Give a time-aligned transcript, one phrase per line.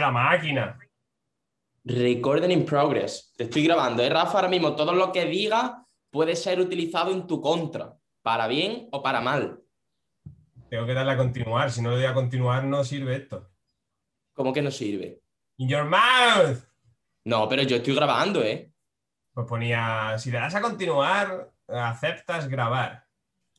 [0.00, 0.78] la máquina.
[1.84, 3.32] Recording in progress.
[3.36, 4.38] Te estoy grabando, ¿eh, Rafa?
[4.38, 9.02] Ahora mismo todo lo que diga puede ser utilizado en tu contra, para bien o
[9.02, 9.62] para mal.
[10.68, 11.70] Tengo que darle a continuar.
[11.70, 13.50] Si no le doy a continuar, no sirve esto.
[14.34, 15.22] ¿Cómo que no sirve?
[15.58, 16.58] In your mouth.
[17.24, 18.72] No, pero yo estoy grabando, ¿eh?
[19.32, 23.04] Pues ponía, si le das a continuar, aceptas grabar.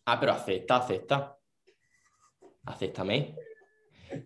[0.06, 1.38] Ah, pero acepta, acepta.
[2.66, 3.36] Acéptame.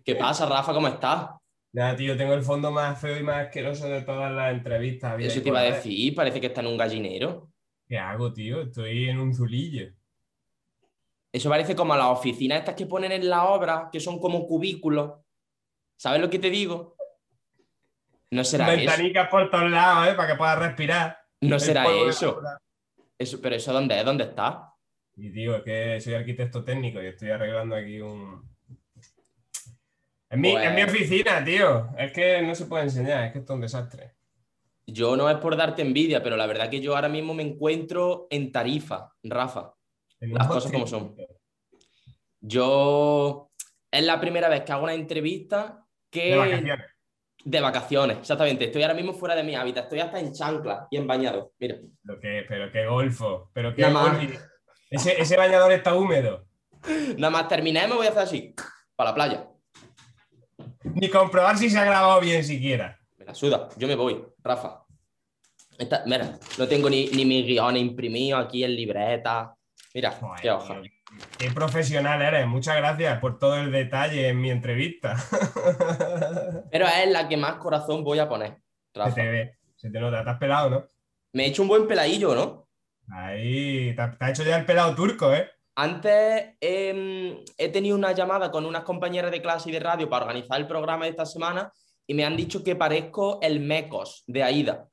[0.04, 0.72] ¿Qué pasa, Rafa?
[0.72, 1.30] ¿Cómo estás?
[1.76, 5.12] Nada, tío, tengo el fondo más feo y más asqueroso de todas las entrevistas.
[5.12, 7.50] había Eso te iba a decir, parece que está en un gallinero.
[7.86, 8.62] ¿Qué hago, tío?
[8.62, 9.92] Estoy en un zulillo.
[11.30, 15.20] Eso parece como las oficinas estas que ponen en la obra, que son como cubículos.
[15.96, 16.96] ¿Sabes lo que te digo?
[18.30, 18.78] No será eso.
[18.78, 20.14] Ventanicas por todos lados, ¿eh?
[20.14, 21.18] Para que puedas respirar.
[21.42, 22.40] No El será eso.
[23.18, 23.38] eso.
[23.42, 24.72] Pero eso dónde es, ¿dónde está?
[25.14, 28.48] Y tío, es que soy arquitecto técnico y estoy arreglando aquí un.
[30.30, 31.88] En mi, en mi Pues- oficina, tío.
[31.98, 34.14] Es que no se puede enseñar, es que esto es un desastre.
[34.86, 38.26] Yo no es por darte envidia, pero la verdad que yo ahora mismo me encuentro
[38.30, 39.72] en Tarifa, Rafa.
[40.20, 41.14] Las cosas como son.
[42.40, 43.50] Yo
[43.90, 46.86] es la primera vez que hago una entrevista que De vacaciones.
[47.44, 48.64] de vacaciones, exactamente.
[48.66, 51.52] Estoy ahora mismo fuera de mi hábitat, estoy hasta en chancla y en bañado.
[51.58, 53.50] Mira, Pero qué, pero qué golfo.
[53.52, 54.20] Pero qué golfo.
[54.90, 56.46] Ese, ese bañador está húmedo.
[57.16, 58.54] nada más terminé, me voy a hacer así,
[58.94, 59.48] para la playa.
[60.94, 62.98] Ni comprobar si se ha grabado bien siquiera.
[63.18, 64.82] Me la suda, yo me voy, Rafa.
[65.78, 69.54] Esta- mira, no tengo ni, ni mis guiones imprimidos aquí en libreta.
[69.94, 70.80] Mira, Joder, qué hoja.
[70.80, 70.90] tío,
[71.38, 72.46] Qué profesional eres.
[72.46, 75.16] Muchas gracias por todo el detalle en mi entrevista.
[76.70, 78.56] Pero es la que más corazón voy a poner,
[78.92, 79.14] se Rafa.
[79.14, 80.24] te ve, se te nota.
[80.24, 80.86] Te has pelado, ¿no?
[81.32, 82.68] Me he hecho un buen peladillo, ¿no?
[83.10, 85.48] Ahí, te, te ha hecho ya el pelado turco, ¿eh?
[85.78, 90.24] Antes em, he tenido una llamada con unas compañeras de clase y de radio para
[90.24, 91.70] organizar el programa de esta semana
[92.06, 94.88] y me han dicho que parezco el Mecos de Aida.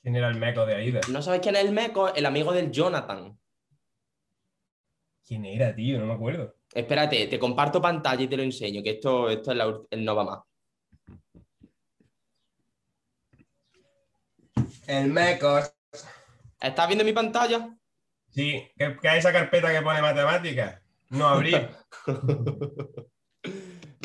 [0.00, 1.00] ¿Quién era el meco de Aida?
[1.10, 2.12] ¿No sabes quién es el Mecos?
[2.16, 3.38] El amigo del Jonathan.
[5.26, 6.00] ¿Quién era, tío?
[6.00, 6.54] No me acuerdo.
[6.72, 10.16] Espérate, te comparto pantalla y te lo enseño, que esto, esto es la el no
[10.16, 10.40] va más.
[14.86, 15.74] El mecos.
[16.58, 17.76] ¿Estás viendo mi pantalla?
[18.32, 20.80] Sí, que, que hay esa carpeta que pone matemáticas.
[21.10, 21.68] No abrir.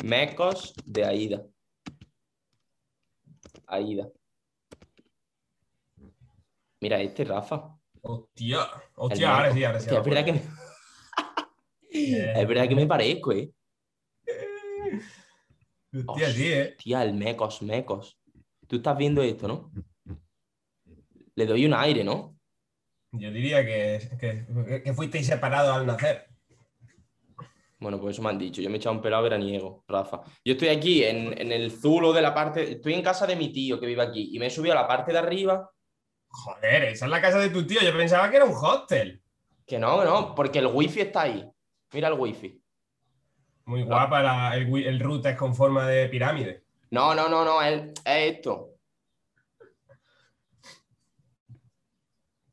[0.04, 1.46] Mecos de Aida.
[3.66, 4.08] Aida.
[6.80, 7.74] Mira este, Rafa.
[8.02, 8.60] Hostia,
[8.94, 9.86] hostia, ahora sí, ahora sí.
[9.86, 10.42] Hostia, es verdad que me...
[12.40, 13.50] es verdad que me parezco, ¿eh?
[16.06, 16.76] Hostia, sí, ¿eh?
[16.78, 18.18] Tía, el Mecos, Mecos.
[18.66, 19.72] Tú estás viendo esto, ¿no?
[21.34, 22.37] Le doy un aire, ¿no?
[23.12, 26.26] Yo diría que, que, que fuisteis separados al nacer.
[27.80, 28.60] Bueno, pues eso me han dicho.
[28.60, 30.22] Yo me he echado un pelado veraniego, Rafa.
[30.44, 32.72] Yo estoy aquí en, en el zulo de la parte.
[32.72, 34.88] Estoy en casa de mi tío que vive aquí y me he subido a la
[34.88, 35.70] parte de arriba.
[36.28, 37.80] Joder, esa es la casa de tu tío.
[37.80, 39.22] Yo pensaba que era un hostel.
[39.66, 41.48] Que no, que no, porque el wifi está ahí.
[41.92, 42.60] Mira el wifi.
[43.66, 46.64] Muy guapa la- el, el router con forma de pirámide.
[46.90, 48.70] No, no, no, no, es, es esto.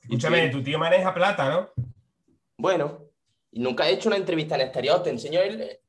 [0.06, 1.70] Escúchame, tu tío maneja plata, ¿no?
[2.58, 3.10] Bueno,
[3.52, 5.02] y nunca he hecho una entrevista en exterior.
[5.02, 5.80] Te enseño el.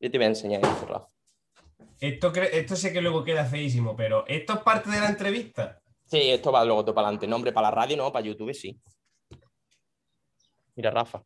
[0.00, 1.06] Yo te voy a enseñar esto, Rafa.
[2.00, 5.80] Esto, esto sé que luego queda feísimo, pero ¿esto es parte de la entrevista?
[6.04, 7.28] Sí, esto va luego todo para adelante.
[7.28, 8.80] Nombre para la radio, no, para YouTube sí.
[10.74, 11.22] Mira, Rafa.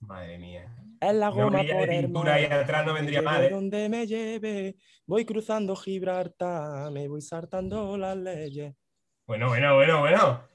[0.00, 0.74] Madre mía.
[1.00, 3.50] Es la Una orilla de pintura ahí atrás no vendría mal, ¿eh?
[3.50, 4.76] Donde me lleve,
[5.06, 8.74] voy cruzando Gibraltar, me voy saltando las leyes.
[9.26, 10.51] Bueno, bueno, bueno, bueno.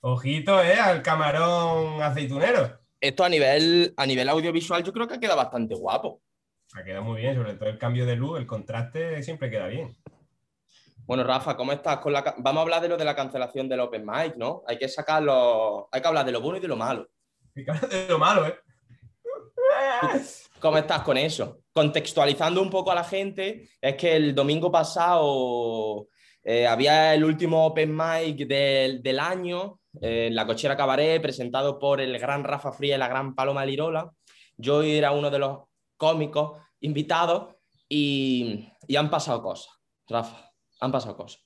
[0.00, 0.74] Ojito, ¿eh?
[0.74, 2.78] Al camarón aceitunero.
[3.00, 6.22] Esto a nivel, a nivel audiovisual yo creo que ha quedado bastante guapo.
[6.74, 9.96] Ha quedado muy bien, sobre todo el cambio de luz, el contraste siempre queda bien.
[11.06, 13.80] Bueno, Rafa, ¿cómo estás con la Vamos a hablar de lo de la cancelación del
[13.80, 14.64] Open Mic, ¿no?
[14.66, 17.08] Hay que sacarlo, hay que hablar de lo bueno y de lo malo.
[17.54, 18.56] Fíjate de lo malo, ¿eh?
[20.58, 21.60] ¿Cómo estás con eso?
[21.72, 26.08] Contextualizando un poco a la gente, es que el domingo pasado
[26.42, 32.00] eh, había el último Open Mic del, del año en la Cochera Cabaret, presentado por
[32.00, 34.10] el gran Rafa Fría y la gran Paloma Lirola.
[34.56, 35.58] Yo era uno de los
[35.96, 37.54] cómicos invitados
[37.88, 39.72] y, y han pasado cosas,
[40.08, 40.50] Rafa,
[40.80, 41.42] han pasado cosas.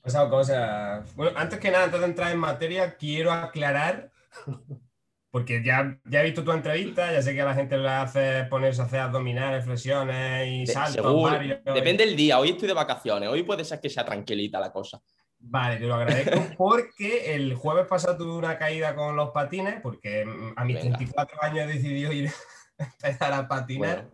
[0.00, 1.14] Ha pasado cosas.
[1.14, 4.10] Bueno, antes que nada, antes de entrar en materia, quiero aclarar,
[5.30, 8.44] porque ya, ya he visto tu entrevista, ya sé que a la gente le hace
[8.44, 11.58] ponerse a hacer abdominales, flexiones y De- saltos varios.
[11.64, 15.00] Depende del día, hoy estoy de vacaciones, hoy puede ser que sea tranquilita la cosa.
[15.40, 20.24] Vale, te lo agradezco porque el jueves pasado tuve una caída con los patines, porque
[20.24, 20.98] mm, a mis Venga.
[20.98, 22.30] 34 años he decidido ir
[22.78, 24.02] a empezar a patinar.
[24.02, 24.10] Bueno,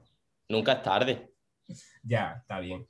[0.49, 1.33] nunca es tarde.
[2.03, 2.87] Ya, está bien.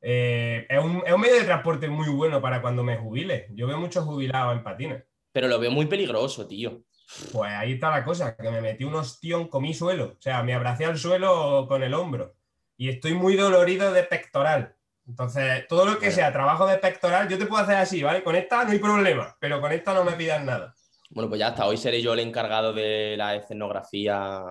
[0.00, 3.48] Eh, es, un, es un medio de transporte muy bueno para cuando me jubile.
[3.50, 5.04] Yo veo muchos jubilados en patines.
[5.32, 6.84] Pero lo veo muy peligroso, tío.
[7.32, 10.14] Pues ahí está la cosa, que me metí un ostión, comí suelo.
[10.16, 12.34] O sea, me abracé al suelo con el hombro.
[12.76, 14.76] Y estoy muy dolorido de pectoral.
[15.06, 16.14] Entonces, todo lo que Bueno.
[16.14, 18.22] sea trabajo de pectoral, yo te puedo hacer así, ¿vale?
[18.24, 20.74] Con esta no hay problema, pero con esta no me pidas nada.
[21.10, 21.66] Bueno, pues ya está.
[21.66, 24.42] Hoy seré yo el encargado de la escenografía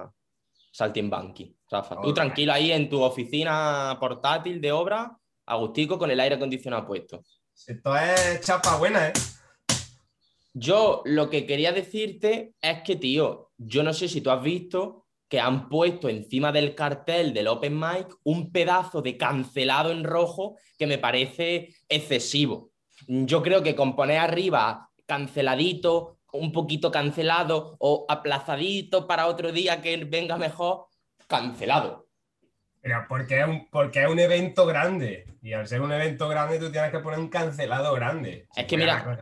[0.71, 1.55] Saltimbanqui.
[1.69, 5.17] Rafa, tú tranquilo ahí en tu oficina portátil de obra,
[5.47, 7.23] agustico con el aire acondicionado puesto.
[7.67, 9.13] Esto es chapa buena, ¿eh?
[10.53, 15.02] Yo lo que quería decirte es que, tío, yo no sé si tú has visto
[15.33, 20.59] que han puesto encima del cartel del Open Mic un pedazo de cancelado en rojo
[20.77, 22.69] que me parece excesivo.
[23.07, 29.81] Yo creo que con poner arriba canceladito, un poquito cancelado o aplazadito para otro día
[29.81, 30.85] que venga mejor,
[31.25, 32.05] cancelado.
[32.79, 35.25] Pero porque es, un, porque es un evento grande.
[35.41, 38.47] Y al ser un evento grande, tú tienes que poner un cancelado grande.
[38.55, 39.19] Es que mira.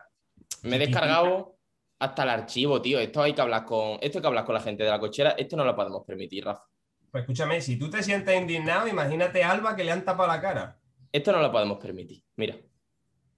[0.63, 1.56] Me he descargado
[2.01, 3.00] hasta el archivo, tío.
[3.00, 5.31] Esto hay que hablar con, esto hay que hablar con la gente de la cochera.
[5.38, 6.63] Esto no lo podemos permitir, Rafa.
[7.12, 10.42] Pues escúchame, si tú te sientes indignado, imagínate a Alba que le han tapado la
[10.42, 10.80] cara.
[11.12, 12.24] Esto no lo podemos permitir.
[12.38, 12.56] Mira,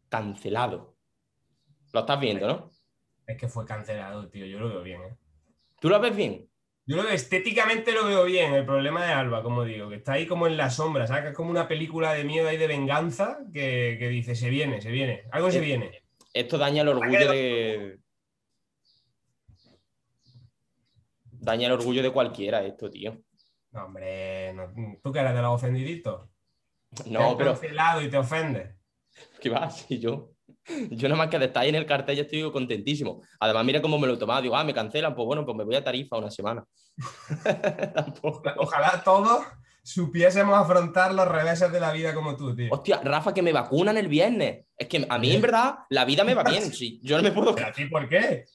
[0.10, 0.96] cancelado.
[1.92, 2.72] Lo estás viendo, ¿no?
[3.28, 4.46] Es que fue cancelado, tío.
[4.46, 5.16] Yo lo veo bien, ¿eh?
[5.80, 6.48] ¿Tú lo ves bien?
[6.86, 8.54] Yo lo veo, estéticamente lo veo bien.
[8.54, 11.24] El problema de Alba, como digo, que está ahí como en la sombra, ¿sabes?
[11.24, 14.82] Que es como una película de miedo y de venganza que, que dice, se viene,
[14.82, 15.24] se viene.
[15.32, 16.04] Algo se Eh, viene.
[16.34, 18.00] Esto daña el orgullo de.
[21.44, 23.18] Daña el orgullo de cualquiera, esto, tío.
[23.72, 24.72] No, hombre, no-
[25.04, 26.30] tú que eres de los ofendiditos.
[26.96, 27.52] Te No, han pero.
[27.52, 28.76] cancelado y te ofendes.
[29.42, 29.70] ¿Qué va?
[29.70, 30.30] Si yo.
[30.92, 33.22] Yo nada más que de estar ahí en el cartel ya estoy contentísimo.
[33.42, 34.42] Además, mira cómo me lo he tomado.
[34.42, 36.64] Digo, ah, me cancelan, pues bueno, pues me voy a Tarifa una semana.
[37.94, 38.44] Tampoco.
[38.58, 39.44] Ojalá todos
[39.84, 42.70] supiésemos afrontar los reveses de la vida como tú, tío.
[42.72, 44.66] Hostia, Rafa, que me vacunan el viernes.
[44.78, 46.72] Es que a mí, en verdad, la vida me va bien.
[46.72, 47.54] Sí, yo no me puedo.
[47.56, 48.46] ¿Pero a ti por qué?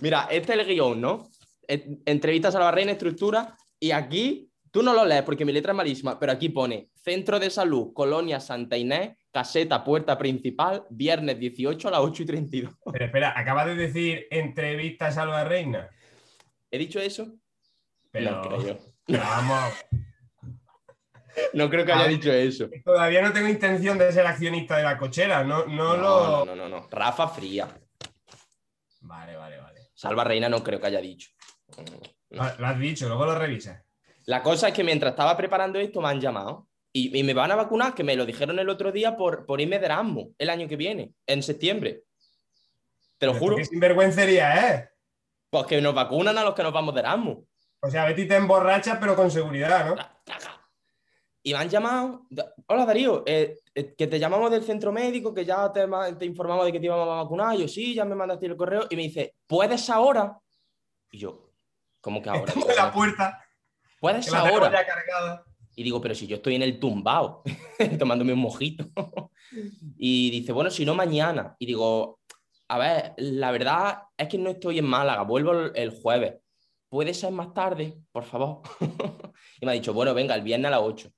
[0.00, 1.28] Mira, este es el guion, ¿no?
[1.70, 3.56] En- Entrevistas a la reina, estructura.
[3.78, 7.38] Y aquí, tú no lo lees porque mi letra es malísima, pero aquí pone Centro
[7.40, 12.74] de Salud, Colonia Santa Inés, caseta, puerta principal, viernes 18 a las 8 y 32.
[12.92, 15.88] Pero espera, acabas de decir entrevistas a Alba Reina.
[16.70, 17.28] ¿He dicho eso?
[18.10, 18.78] Pero, No creo.
[19.08, 19.72] vamos,
[21.54, 22.68] No creo que haya dicho eso.
[22.84, 25.44] todavía no tengo intención de ser accionista de la cochera.
[25.44, 26.44] No, no, No, lo.
[26.44, 26.88] no, no, no, no.
[26.90, 27.68] Rafa Fría.
[29.02, 29.80] Vale, vale, vale.
[29.94, 31.30] Salva Reina no creo que haya dicho.
[32.30, 33.82] Lo, lo has dicho, luego lo revisas.
[34.26, 37.50] La cosa es que mientras estaba preparando esto me han llamado y, y me van
[37.50, 40.50] a vacunar, que me lo dijeron el otro día por, por irme de Erasmus el
[40.50, 42.04] año que viene, en septiembre.
[43.18, 43.56] Te lo Pero juro.
[43.56, 44.90] Qué sinvergüencería, ¿eh?
[45.50, 47.38] Pues que nos vacunan a los que nos vamos de Erasmus.
[47.80, 49.96] O sea, Betty te emborracha, pero con seguridad, ¿no?
[51.42, 52.26] Y me han llamado.
[52.66, 55.86] Hola Darío, eh, eh, que te llamamos del centro médico, que ya te,
[56.18, 57.56] te informamos de que te íbamos a vacunar.
[57.56, 58.86] Yo sí, ya me mandaste el correo.
[58.90, 60.38] Y me dice, ¿puedes ahora?
[61.10, 61.49] Y yo,
[62.00, 62.44] ¿cómo que ahora?
[62.46, 63.44] Estamos Digo, en la puerta,
[64.00, 64.72] ¿Puedes la ahora?
[64.72, 65.44] ya cargada.
[65.76, 67.42] Y digo, pero si yo estoy en el tumbao,
[67.98, 68.88] tomándome un mojito.
[69.96, 71.56] y dice, bueno, si no, mañana.
[71.58, 72.20] Y digo,
[72.68, 76.34] a ver, la verdad es que no estoy en Málaga, vuelvo el, el jueves.
[76.88, 78.62] ¿Puede ser más tarde, por favor?
[79.60, 81.10] y me ha dicho, bueno, venga, el viernes a las 8.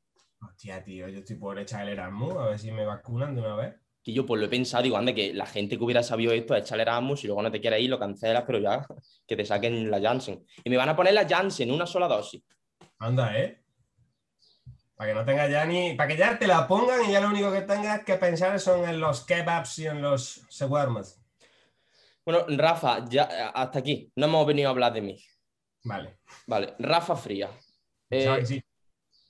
[0.46, 3.56] Hostia, tío, yo estoy por echar el Erasmus, a ver si me vacunan de una
[3.56, 3.74] vez.
[4.04, 6.56] Y yo pues lo he pensado, digo, anda, que la gente que hubiera sabido esto,
[6.56, 8.84] échale Erasmus y luego no te quieres ir, lo cancelas, pero ya,
[9.26, 10.44] que te saquen la Janssen.
[10.64, 12.42] Y me van a poner la Janssen, una sola dosis.
[12.98, 13.62] Anda, ¿eh?
[14.96, 15.94] Para que no tengas ya ni.
[15.94, 18.88] Para que ya te la pongan y ya lo único que tengas que pensar son
[18.88, 21.20] en los kebabs y en los shawarmas.
[22.24, 24.12] Bueno, Rafa, ya hasta aquí.
[24.14, 25.24] No hemos venido a hablar de mí.
[25.84, 26.18] Vale.
[26.46, 27.50] Vale, Rafa Fría.
[28.10, 28.64] Eh, que sí.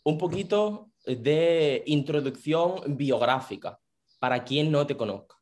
[0.05, 3.79] un poquito de introducción biográfica
[4.23, 5.35] para quien no te conozca.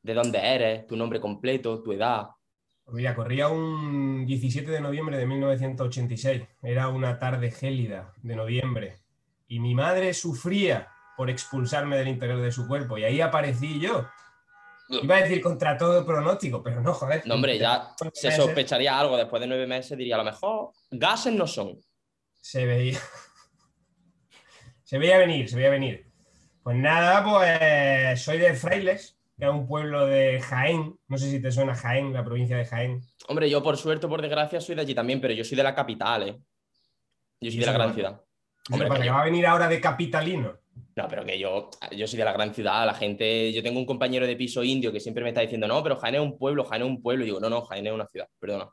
[0.00, 0.86] ¿De dónde eres?
[0.86, 1.82] ¿Tu nombre completo?
[1.82, 2.28] ¿Tu edad?
[2.86, 6.44] Mira, corría un 17 de noviembre de 1986.
[6.62, 9.02] Era una tarde gélida de noviembre.
[9.48, 12.96] Y mi madre sufría por expulsarme del interior de su cuerpo.
[12.96, 14.08] Y ahí aparecí yo.
[14.88, 17.26] Iba a decir contra todo pronóstico, pero no, joder.
[17.26, 19.18] No, hombre, ya se sospecharía algo.
[19.18, 21.78] Después de nueve meses diría, a lo mejor gases no son.
[22.38, 22.98] Se veía.
[24.84, 26.09] Se veía venir, se veía venir.
[26.62, 30.98] Pues nada, pues soy de Frailes, que es un pueblo de Jaén.
[31.08, 33.00] No sé si te suena Jaén, la provincia de Jaén.
[33.28, 35.74] Hombre, yo por suerte por desgracia soy de allí también, pero yo soy de la
[35.74, 36.38] capital, ¿eh?
[37.40, 38.20] Yo soy ¿Y de la gran ciudad.
[38.70, 40.58] Hombre, para que que yo- va a venir ahora de capitalino.
[40.96, 43.86] No, pero que yo, yo soy de la gran ciudad, la gente, yo tengo un
[43.86, 46.64] compañero de piso indio que siempre me está diciendo, no, pero Jaén es un pueblo,
[46.64, 47.22] Jaén es un pueblo.
[47.24, 48.68] Y digo, no, no, Jaén es una ciudad, perdona.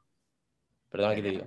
[0.89, 1.45] Perdona que te digo.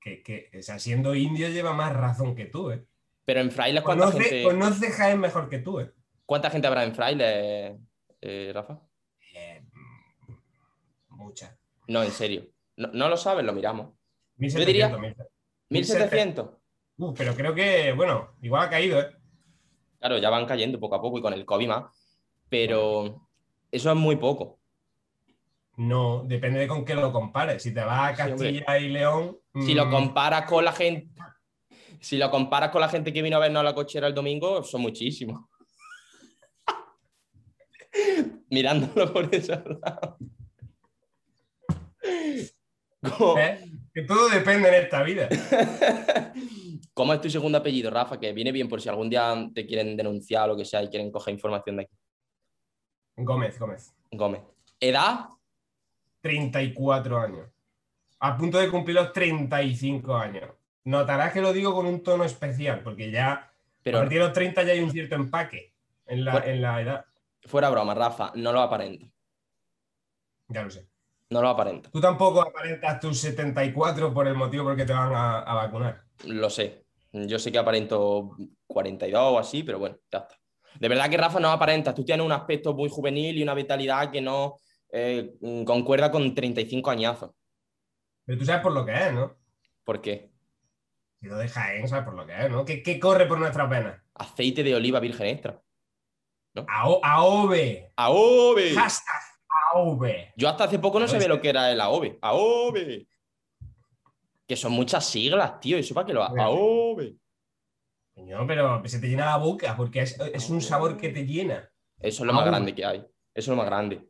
[0.00, 2.84] Que, que, o sea, siendo indio lleva más razón que tú, ¿eh?
[3.26, 5.92] Pero en Frailes, ¿cuánta Conoce, gente, conoce Jaén mejor que tú, ¿eh?
[6.24, 7.76] ¿cuánta gente habrá en Frailes,
[8.22, 8.80] eh, Rafa?
[9.34, 9.62] Eh,
[11.10, 11.54] Muchas.
[11.88, 12.46] No, en serio.
[12.76, 13.92] No, no lo sabes, lo miramos.
[14.36, 14.88] 1700, diría-
[15.68, 16.46] 1700.
[16.48, 16.50] 1700.
[16.98, 19.10] Uh, pero creo que, bueno, igual ha caído, ¿eh?
[19.98, 21.84] Claro, ya van cayendo poco a poco y con el COVID más.
[22.48, 23.28] Pero
[23.72, 24.60] eso es muy poco.
[25.76, 27.62] No, depende de con qué lo compares.
[27.62, 28.30] Si te vas a Sí.
[28.30, 29.36] Castilla y León.
[29.66, 31.10] Si lo mm, comparas con la gente.
[32.00, 34.62] Si lo comparas con la gente que vino a vernos a la cochera el domingo,
[34.62, 35.44] son muchísimos.
[38.50, 40.18] Mirándolo por ese lado.
[43.18, 43.70] ¿Cómo, ¿eh?
[43.94, 45.28] Que todo depende en esta vida.
[46.94, 48.18] ¿Cómo es tu segundo apellido, Rafa?
[48.18, 50.88] Que viene bien por si algún día te quieren denunciar o lo que sea y
[50.88, 51.94] quieren coger información de aquí.
[53.16, 53.94] Gómez, Gómez.
[54.10, 54.42] Gómez.
[54.80, 55.26] ¿Edad?
[56.20, 57.48] 34 años.
[58.18, 60.50] A punto de cumplir los 35 años.
[60.86, 63.52] Notarás que lo digo con un tono especial, porque ya a
[63.82, 65.74] Pero partir de los 30 ya hay un cierto empaque
[66.06, 67.04] en la, en la edad.
[67.44, 69.06] fuera broma, Rafa, no lo aparenta.
[70.48, 70.88] Ya lo sé.
[71.28, 71.90] No lo aparenta.
[71.90, 75.54] Tú tampoco aparentas tus 74 por el motivo por el que te van a, a
[75.54, 76.04] vacunar.
[76.24, 76.86] Lo sé.
[77.12, 78.36] Yo sé que aparento
[78.68, 80.36] 42 o así, pero bueno, ya está.
[80.78, 81.94] De verdad que Rafa no aparenta.
[81.94, 84.56] Tú tienes un aspecto muy juvenil y una vitalidad que no
[84.92, 85.34] eh,
[85.66, 87.32] concuerda con 35 añazos.
[88.24, 89.36] Pero tú sabes por lo que es, ¿no?
[89.82, 90.30] ¿Por qué?
[91.34, 92.64] De Jaén, sabes por lo que es, ¿no?
[92.64, 94.00] ¿Qué, qué corre por nuestras venas?
[94.14, 95.60] Aceite de oliva virgen extra.
[96.68, 97.92] AO AOVE.
[97.96, 98.74] ¡AOVE!
[98.74, 99.20] Hashtag
[99.74, 100.32] AOVE.
[100.36, 102.18] Yo hasta hace poco no sabía lo que era el AOVE.
[102.22, 103.06] ¡AOVE!
[104.46, 105.76] Que son muchas siglas, tío.
[105.76, 106.28] ¿Eso para qué lo ha?
[106.28, 106.44] Bueno.
[106.44, 107.16] ¡AOVE!
[108.14, 111.68] Coño, pero se te llena la boca porque es, es un sabor que te llena.
[111.98, 112.98] Eso es lo más grande que hay.
[112.98, 114.08] Eso es lo más grande.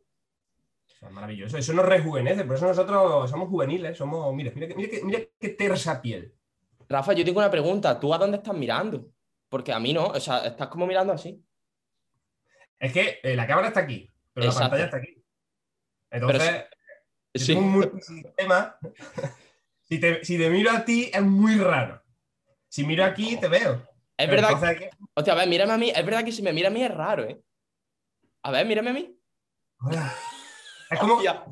[0.87, 1.59] Eso es maravilloso.
[1.59, 2.45] Eso nos rejuvenece.
[2.45, 3.99] Por eso nosotros somos juveniles.
[3.99, 6.33] Somos, mira, mira, que- mira, que- mira qué tersa piel.
[6.89, 7.99] Rafa, yo tengo una pregunta.
[7.99, 9.09] ¿Tú a dónde estás mirando?
[9.49, 10.07] Porque a mí no.
[10.07, 11.43] O sea, estás como mirando así.
[12.79, 14.65] Es que eh, la cámara está aquí, pero Exacto.
[14.65, 15.25] la pantalla está aquí.
[16.11, 16.65] Entonces,
[17.35, 17.53] Sí.
[17.53, 18.79] es un multisistema.
[19.83, 22.03] si, te, si te miro a ti, es muy raro.
[22.69, 23.75] Si miro aquí, te veo.
[24.19, 24.51] Es Pero verdad.
[24.53, 25.91] entonces que- Hostia, a ver, mírame a mí.
[25.91, 27.41] Es verdad que si me mira a mí es raro, ¿eh?
[28.43, 29.19] A ver, mírame a mí.
[30.91, 31.45] Es como, Hostia.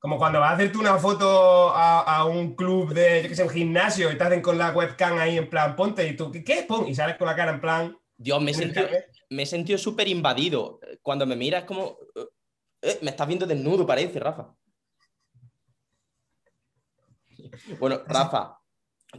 [0.00, 3.42] Como cuando vas a hacerte una foto a, a un club de, yo qué sé,
[3.44, 6.64] un gimnasio y te hacen con la webcam ahí en plan, ponte y tú, ¿qué?
[6.66, 7.96] Pon, y sales con la cara en plan.
[8.16, 8.50] Dios, me
[9.42, 10.80] he sentido, súper invadido.
[11.02, 11.98] Cuando me miras como...
[12.16, 12.24] eh,
[12.82, 14.54] eh, me estás viendo desnudo, parece, Rafa.
[17.78, 18.58] Bueno, Rafa,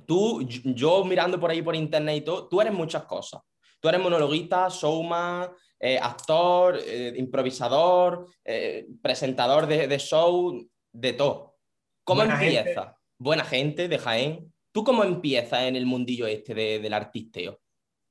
[0.05, 3.41] tú, yo- yo mirando por ahí por internet y todo, tú eres muchas cosas.
[3.79, 10.55] Tú eres monologuista, showman, eh, actor, eh, improvisador, eh, presentador de, de show,
[10.93, 11.57] de todo.
[12.03, 12.57] ¿Cómo Buena gente.
[12.59, 12.95] empiezas?
[13.17, 14.53] Buena gente de Jaén.
[14.71, 17.59] ¿Tú cómo empiezas en el mundillo este de- del artisteo?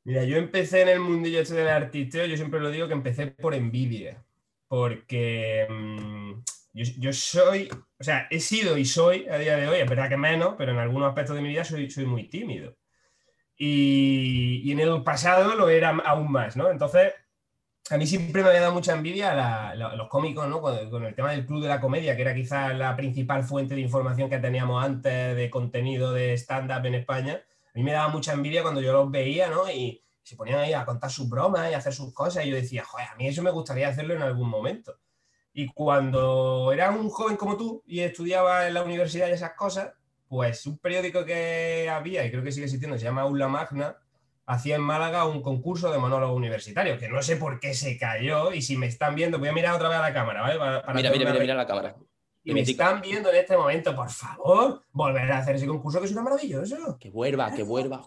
[0.04, 3.26] Mira, yo empecé en el mundillo este del artisteo, yo siempre lo digo que empecé
[3.28, 4.24] por envidia,
[4.68, 6.32] porque mm,
[6.72, 7.68] yo, yo soy,
[7.98, 10.72] o sea, he sido y soy a día de hoy, es verdad que menos, pero
[10.72, 12.76] en algunos aspectos de mi vida soy, soy muy tímido.
[13.56, 16.70] Y, y en el pasado lo era aún más, ¿no?
[16.70, 17.12] Entonces,
[17.88, 20.60] a mí siempre me había dado mucha envidia la- los cómicos, ¿no?
[20.60, 23.80] Con, el tema del Club de la Comedia, que era quizás la principal fuente de
[23.80, 27.42] información que teníamos antes de contenido de stand-up en España.
[27.74, 29.50] A mí me daba mucha envidia cuando yo los veía.
[29.74, 32.44] Y se ponían ahí a contar sus bromas y a hacer sus cosas.
[32.44, 34.96] Y yo decía, joder, a mí eso me gustaría hacerlo en algún momento.
[35.52, 39.92] Y cuando era un joven como tú y estudiaba en la universidad y esas cosas,
[40.28, 43.96] pues un periódico que había, y creo que sigue existiendo, se llama Aula Magna,
[44.50, 48.52] hacía en Málaga un concurso de monólogo universitario, que no sé por qué se cayó.
[48.52, 50.58] Y si me están viendo, voy a mirar otra vez a la cámara, ¿vale?
[50.58, 51.96] Para- para Mira, mira, una mira, mira la cámara.
[52.42, 56.06] y me están viendo en este momento, por favor, volver a hacer ese concurso que
[56.08, 56.96] suena maravilloso.
[56.98, 58.02] Que vuelva, que vuelva.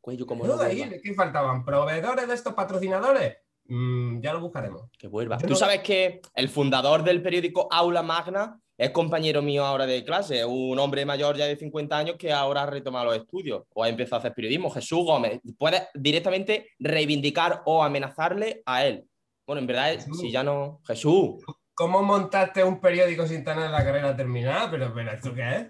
[0.00, 0.96] Cuello como No, no ahí, vuelva.
[1.02, 1.64] ¿Qué faltaban?
[1.64, 3.36] ¿Proveedores de estos patrocinadores?
[3.66, 4.90] Mm, ya lo buscaremos.
[4.98, 5.36] Que vuelva.
[5.38, 9.86] Yo Tú no- sabes que el fundador del periódico Aula Magna es compañero mío ahora
[9.86, 13.62] de clase, un hombre mayor ya de 50 años que ahora ha retomado los estudios
[13.72, 14.70] o ha empezado a hacer periodismo.
[14.70, 15.40] Jesús Gómez.
[15.56, 19.04] Puedes directamente reivindicar o amenazarle a él.
[19.46, 20.18] Bueno, en verdad, Jesús.
[20.18, 20.80] si ya no.
[20.84, 21.44] Jesús.
[21.74, 24.68] ¿Cómo montaste un periódico sin tener la carrera terminada?
[24.68, 25.66] Pero, pero ¿esto qué es?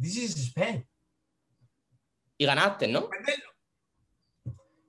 [0.00, 0.88] This is Spain.
[2.38, 3.10] Y ganaste, ¿no?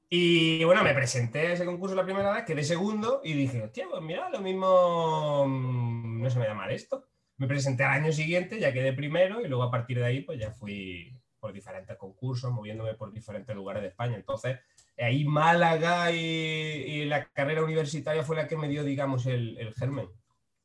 [0.08, 3.86] Y bueno, me presenté a ese concurso la primera vez, quedé segundo y dije, hostia,
[3.90, 7.09] pues mira, lo mismo mm, no se me da mal esto.
[7.40, 10.40] Me presenté al año siguiente, ya quedé primero y luego a partir de ahí pues
[10.40, 14.16] ya fui por diferentes concursos, moviéndome por diferentes lugares de España.
[14.18, 14.60] Entonces,
[14.98, 19.74] ahí Málaga y, y la carrera universitaria fue la que me dio, digamos, el, el
[19.74, 20.10] germen,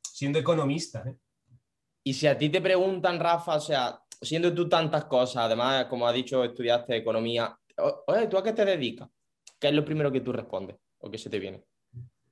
[0.01, 1.03] siendo economista.
[1.07, 1.15] ¿eh?
[2.03, 6.07] Y si a ti te preguntan, Rafa, o sea, siendo tú tantas cosas, además, como
[6.07, 7.57] ha dicho, estudiaste economía,
[8.07, 9.09] oye, ¿tú a qué te dedicas?
[9.57, 11.63] ¿Qué es lo primero que tú respondes o que se te viene?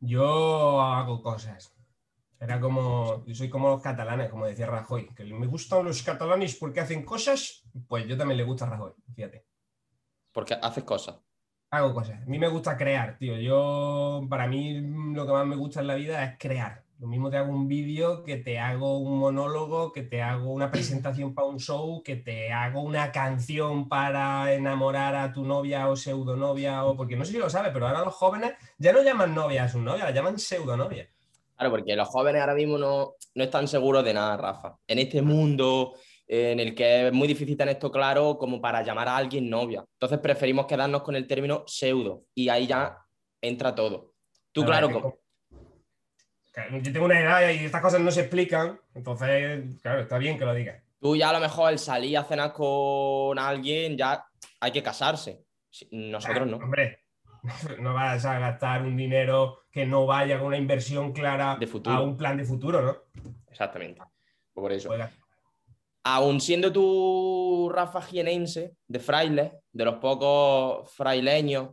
[0.01, 1.73] Yo hago cosas.
[2.43, 6.55] Era como, yo soy como los catalanes, como decía Rajoy, que me gustan los catalanes
[6.55, 9.45] porque hacen cosas, pues yo también le gusta a Rajoy, fíjate.
[10.33, 11.15] Porque haces cosas.
[11.69, 12.21] Hago cosas.
[12.21, 13.37] A mí me gusta crear, tío.
[13.37, 14.81] Yo, para mí,
[15.13, 16.83] lo que más me gusta en la vida es crear.
[16.99, 20.69] Lo mismo te hago un vídeo, que te hago un monólogo, que te hago una
[20.69, 25.95] presentación para un show, que te hago una canción para enamorar a tu novia o
[25.95, 29.33] pseudonovia, o porque no sé si lo sabes, pero ahora los jóvenes ya no llaman
[29.33, 31.09] novia a su novia, la llaman pseudonovia.
[31.55, 34.75] Claro, porque los jóvenes ahora mismo no, no están seguros de nada, Rafa.
[34.87, 35.93] En este mundo
[36.27, 39.85] en el que es muy difícil tener esto claro como para llamar a alguien novia.
[39.93, 42.97] Entonces preferimos quedarnos con el término pseudo y ahí ya
[43.41, 44.13] entra todo.
[44.51, 45.17] Tú, claro,
[46.71, 50.45] yo tengo una edad y estas cosas no se explican, entonces, claro, está bien que
[50.45, 50.81] lo digas.
[50.99, 54.23] Tú ya a lo mejor el salir a cenar con alguien ya
[54.59, 55.43] hay que casarse.
[55.91, 56.57] Nosotros no.
[56.57, 56.99] Hombre,
[57.79, 62.15] no vas a gastar un dinero que no vaya con una inversión clara a un
[62.15, 62.95] plan de futuro, ¿no?
[63.49, 64.01] Exactamente.
[64.53, 64.91] Por eso.
[66.03, 71.71] Aún siendo tú Rafa jienense, de fraile, de los pocos fraileños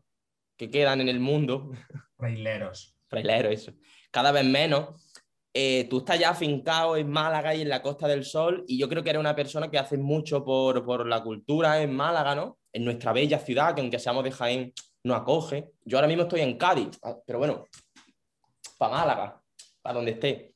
[0.56, 1.72] que quedan en el mundo.
[2.16, 2.96] Fraileros.
[3.06, 3.72] Fraileros, eso.
[4.10, 5.06] Cada vez menos.
[5.52, 8.88] Eh, tú estás ya afincado en Málaga y en la Costa del Sol y yo
[8.88, 12.58] creo que eres una persona que hace mucho por, por la cultura en Málaga, ¿no?
[12.72, 14.72] En nuestra bella ciudad, que aunque seamos de Jaén,
[15.04, 15.72] no acoge.
[15.84, 17.66] Yo ahora mismo estoy en Cádiz, ah, pero bueno,
[18.80, 19.42] para Málaga,
[19.82, 20.54] para donde esté.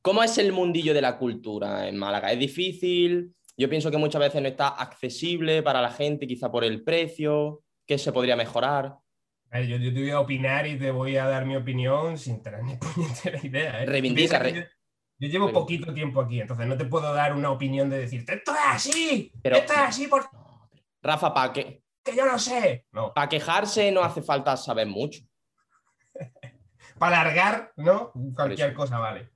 [0.00, 2.30] ¿Cómo es el mundillo de la cultura en Málaga?
[2.30, 3.34] ¿Es difícil?
[3.56, 7.64] Yo pienso que muchas veces no está accesible para la gente, quizá por el precio.
[7.84, 8.94] ¿Qué se podría mejorar?
[9.66, 12.76] yo, te voy a opinar y te voy a dar mi opinión sin tener ni
[12.94, 13.82] puñetera idea.
[13.82, 13.86] ¿eh?
[13.86, 14.48] Reivindica.
[14.48, 14.62] yo,
[15.18, 18.60] llevo poquito tiempo aquí, entonces no te puedo dar una opinión de decirte esto es
[18.66, 20.30] así, esto es así por...
[21.02, 21.82] Rafa, ¿para qué?
[22.16, 22.86] yo no sé.
[23.14, 25.22] Para quejarse no hace falta saber mucho.
[26.98, 28.12] Para largar, ¿no?
[28.34, 29.30] Cualquier cosa vale.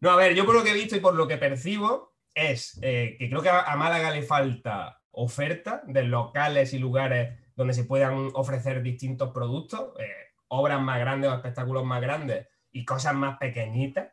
[0.00, 2.78] No, a ver, yo por lo que he visto y por lo que percibo es
[2.82, 7.84] eh, que creo que a Málaga le falta oferta de locales y lugares donde se
[7.84, 10.06] puedan ofrecer distintos productos, eh,
[10.46, 14.12] obras más grandes o espectáculos más grandes y cosas más pequeñitas.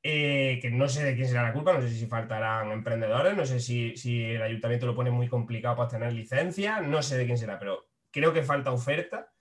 [0.00, 3.44] Eh, que no sé de quién será la culpa, no sé si faltarán emprendedores, no
[3.44, 7.36] sé si, el ayuntamiento lo pone muy complicado para tener licencia, no sé de quién
[7.36, 9.32] será, pero creo que falta oferta.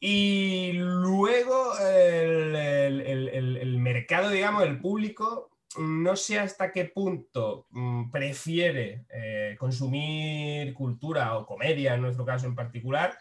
[0.00, 9.56] Y luego el, mercado, digamos, el público, no sé hasta qué punto mm, prefiere eh,
[9.58, 13.18] consumir cultura o comedia, en nuestro caso en particular,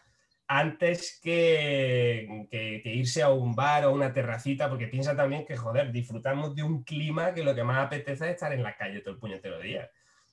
[0.47, 2.47] antes que,
[2.83, 6.83] irse a un bar o una terracita, porque piensa también que, joder, disfrutamos de un
[6.83, 9.89] clima que lo que más apetece es estar en la calle todo el puñetero día.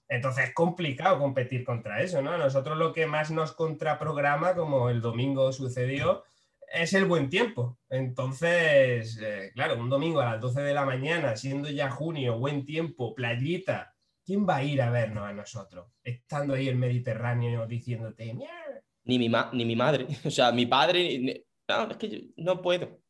[0.08, 2.36] Entonces es complicado competir contra eso, ¿no?
[2.36, 6.24] nosotros lo que más nos contraprograma, como el domingo sucedió,
[6.70, 7.78] es el buen tiempo.
[7.88, 12.64] Entonces, eh, claro, un domingo a las 12 de la mañana, siendo ya junio, buen
[12.64, 15.88] tiempo, playita, ¿quién va a ir a vernos a nosotros?
[16.02, 18.34] Estando ahí en Mediterráneo diciéndote,
[19.04, 20.06] ni mi, ni mi madre.
[20.24, 21.44] O sea, mi padre.
[21.68, 23.00] No, es que yo no puedo.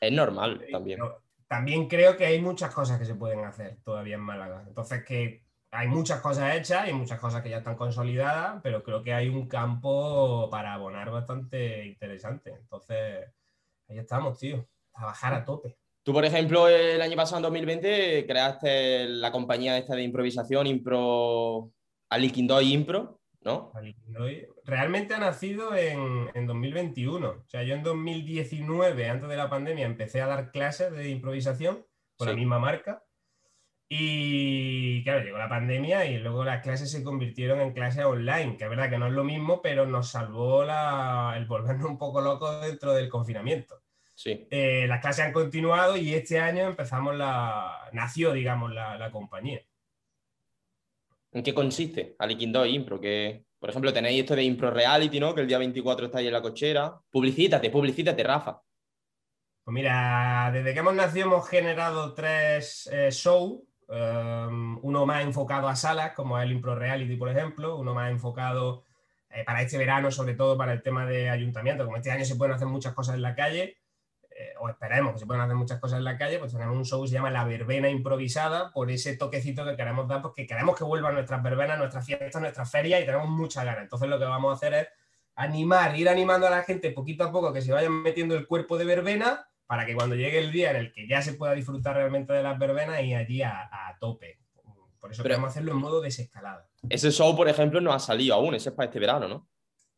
[0.00, 1.00] Es normal también.
[1.48, 4.64] también creo que hay muchas cosas que se pueden hacer todavía en Málaga.
[4.66, 5.45] Entonces, que
[5.76, 9.28] hay muchas cosas hechas y muchas cosas que ya están consolidadas, pero creo que hay
[9.28, 12.50] un campo para abonar bastante interesante.
[12.50, 13.26] Entonces,
[13.88, 14.66] ahí estamos, tío.
[14.94, 15.76] A bajar a tope.
[16.02, 21.72] Tú, por ejemplo, el año pasado, en 2020, creaste la compañía esta de improvisación, Impro,
[22.08, 23.72] Aliquindoy Impro, ¿no?
[24.64, 27.28] Realmente ha nacido en, en, 2021.
[27.28, 31.84] O sea, yo en 2019, antes de la pandemia, empecé a dar clases de improvisación
[32.16, 33.02] con la misma marca.
[33.88, 38.64] Y claro, llegó la pandemia y luego las clases se convirtieron en clases online, que
[38.64, 42.20] es verdad que no es lo mismo, pero nos salvó la, el volvernos un poco
[42.20, 43.80] locos dentro del confinamiento.
[44.14, 44.48] Sí.
[44.50, 49.62] Eh, las clases han continuado y este año empezamos la, nació, digamos, la, la compañía.
[51.30, 52.98] ¿En qué consiste Aliquindo Impro?
[52.98, 55.34] Que, por ejemplo, tenéis esto de Impro Reality, ¿no?
[55.34, 56.98] Que el día 24 está ahí en la cochera.
[57.10, 58.62] Publicítate, publicítate, Rafa.
[59.62, 63.60] Pues mira, desde que hemos nacido hemos generado tres eh, shows.
[63.88, 67.76] Um, uno más enfocado a salas, como el Impro Reality, por ejemplo.
[67.76, 68.84] Uno más enfocado
[69.30, 71.84] eh, para este verano, sobre todo para el tema de ayuntamiento.
[71.84, 73.76] Como este año se pueden hacer muchas cosas en la calle,
[74.30, 76.84] eh, o esperemos que se puedan hacer muchas cosas en la calle, pues tenemos un
[76.84, 80.76] show que se llama La Verbena Improvisada, por ese toquecito que queremos dar, porque queremos
[80.76, 83.82] que vuelvan nuestras verbenas, nuestras fiestas, nuestras ferias y tenemos mucha ganas.
[83.82, 84.88] Entonces lo que vamos a hacer es
[85.36, 88.76] animar, ir animando a la gente poquito a poco que se vayan metiendo el cuerpo
[88.78, 91.96] de verbena para que cuando llegue el día en el que ya se pueda disfrutar
[91.96, 94.38] realmente de las verbenas y allí a, tope.
[95.00, 96.68] Por eso Pero- queremos hacerlo en modo desescalada.
[96.88, 98.54] Ese show, por ejemplo, no ha salido aún.
[98.54, 99.48] Ese es para este verano, ¿no?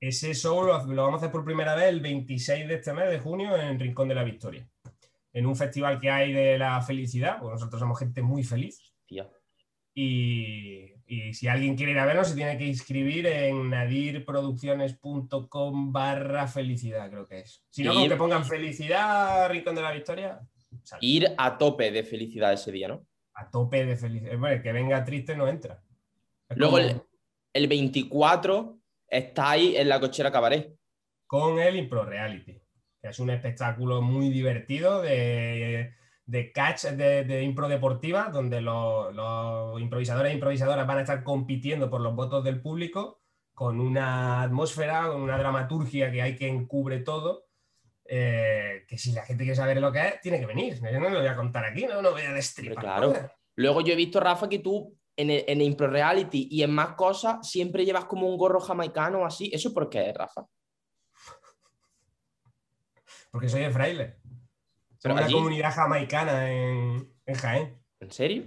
[0.01, 3.11] Ese show lo, lo vamos a hacer por primera vez el 26 de este mes
[3.11, 4.69] de junio en Rincón de la Victoria.
[5.33, 8.95] En un festival que hay de la felicidad, porque nosotros somos gente muy feliz.
[9.07, 9.29] Tía.
[9.95, 16.47] Y, y si alguien quiere ir a vernos, se tiene que inscribir en nadirproducciones.com barra
[16.47, 17.65] felicidad, creo que es.
[17.71, 20.41] Si no, con Ir- que pongan felicidad, Rincón de la Victoria,
[20.83, 21.01] sale.
[21.07, 23.07] Ir a tope de felicidad ese día, ¿no?
[23.35, 24.37] a tope de felicidad.
[24.37, 25.81] Bueno, el que venga triste no entra.
[26.49, 27.01] Es Luego como el,
[27.53, 30.75] el 24 estáis en la cochera cabaret.
[31.25, 32.61] Con el Impro Reality,
[33.01, 35.95] que es un espectáculo muy divertido de,
[36.29, 41.25] de catch de, de impro deportiva, donde los, los improvisadores e improvisadoras van a estar
[41.25, 43.23] compitiendo por los votos del público
[43.55, 47.47] con una atmósfera, con una dramaturgia que hay que encubre todo.
[48.11, 50.81] eh, que si la gente quiere saber lo que es, tiene que venir.
[50.93, 52.83] Yo no lo voy a contar aquí, no, no voy a destripar.
[52.83, 53.09] Claro.
[53.09, 53.33] cosas.
[53.57, 56.73] Luego yo he visto, Rafa, que tú en el, en el Impro Reality y en
[56.73, 59.51] más cosas siempre llevas como un gorro jamaicano o así.
[59.53, 60.47] ¿Eso por qué Rafa?
[63.31, 64.17] Porque soy de fraile.
[65.05, 67.83] Una allí- comunidad jamaicana en, en Jaén.
[68.01, 68.45] ¿En serio?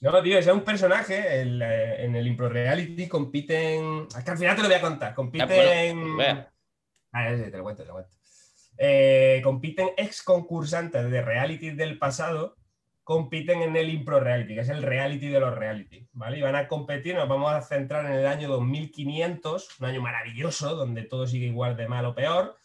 [0.00, 1.40] No, tío, ese es un personaje.
[1.40, 4.06] el, eh, en el Impro Reality compiten.
[4.16, 5.14] Es que al final te lo voy a contar.
[5.14, 5.96] Compiten.
[5.98, 6.52] bueno, vea.
[7.12, 8.10] Ah, sí, te lo cuento, te lo cuento.
[8.78, 12.56] Eh, compiten ex concursantes de reality del pasado,
[13.04, 16.38] compiten en el Impro Reality, que es el reality de los reality, ¿vale?
[16.38, 20.74] Y van a competir, nos vamos a centrar en el año 2500, un año maravilloso,
[20.76, 22.56] donde todo sigue igual de mal o peor,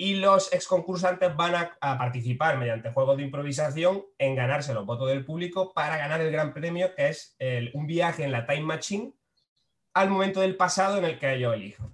[0.00, 4.86] y los ex concursantes van a, a participar mediante juegos de improvisación en ganarse los
[4.86, 8.46] votos del público para ganar el gran premio, que es el- un viaje en la
[8.46, 9.12] Time Machine
[9.94, 11.92] al momento del pasado en el que ellos elijan.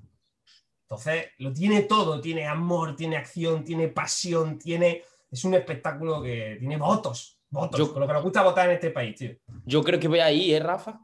[0.82, 5.02] Entonces, lo tiene todo, tiene amor, tiene acción, tiene pasión, tiene...
[5.30, 8.74] Es un espectáculo que tiene votos, votos, Yo- con lo que nos gusta votar en
[8.74, 9.34] este país, tío.
[9.64, 11.00] Yo creo que voy ahí, ¿eh, Rafa?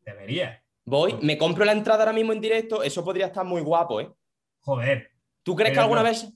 [0.00, 0.62] Debería.
[0.84, 2.82] Voy, me compro la entrada ahora mismo en directo.
[2.84, 4.10] Eso podría estar muy guapo, ¿eh?
[4.60, 5.10] Joder.
[5.42, 6.32] ¿Tú crees que alguna vez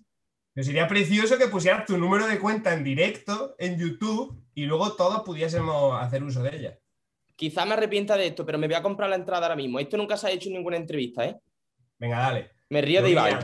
[0.59, 4.97] Pero sería precioso que pusieras tu número de cuenta en directo en YouTube y luego
[4.97, 6.79] todos pudiésemos hacer uso de ella.
[7.37, 9.79] Quizá me arrepienta de esto, pero me voy a comprar la entrada ahora mismo.
[9.79, 11.37] Esto nunca se ha hecho en ninguna entrevista, ¿eh?
[11.97, 12.51] Venga, dale.
[12.71, 13.39] Me río de Yo Ibai.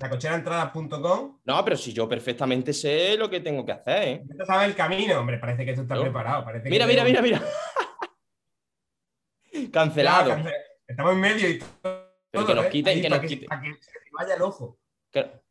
[0.00, 1.40] Lacocheraentradas.com.
[1.44, 4.22] No, pero si yo perfectamente sé lo que tengo que hacer, ¿eh?
[4.38, 5.36] Ya sabes el camino, hombre.
[5.36, 6.04] Parece que tú estás No.
[6.04, 6.42] preparado.
[6.42, 7.42] Parece que Mira, mira, mira, mira.
[9.70, 10.34] Cancelado.
[10.88, 12.14] Estamos en medio y todo.
[12.30, 12.70] Pero que nos ¿eh?
[12.70, 13.46] quiten, Ahí que para nos quiten.
[13.46, 14.78] Para que se vaya el ojo.
[15.12, 15.44] Que-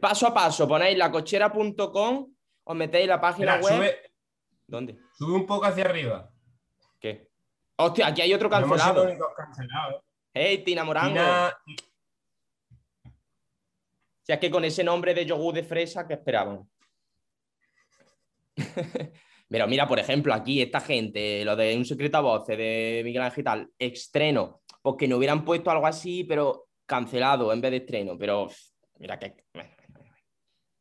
[0.00, 2.32] Paso a paso, ponéis lacochera.com,
[2.64, 3.74] os metéis la página web.
[3.74, 3.96] sube,
[4.66, 4.98] ¿Dónde?
[5.18, 6.30] sube un poco hacia arriba.
[7.00, 7.28] ¿Qué?
[7.76, 9.34] Hostia, aquí hay otro No hemos sido cancelado.
[9.36, 10.02] cancelados.
[10.32, 11.14] Hey, Tina Morango.
[11.14, 11.56] Tina-
[14.22, 16.68] Si es que con ese nombre de yogur de fresa, ¿qué esperaban?
[19.48, 23.22] Pero mira, por ejemplo, aquí esta gente, lo de Un secreto a voces de Miguel
[23.22, 28.16] Ángel tal, estreno, porque no hubieran puesto algo así, pero cancelado en vez de estreno.
[28.18, 28.48] Pero
[28.98, 29.44] mira que.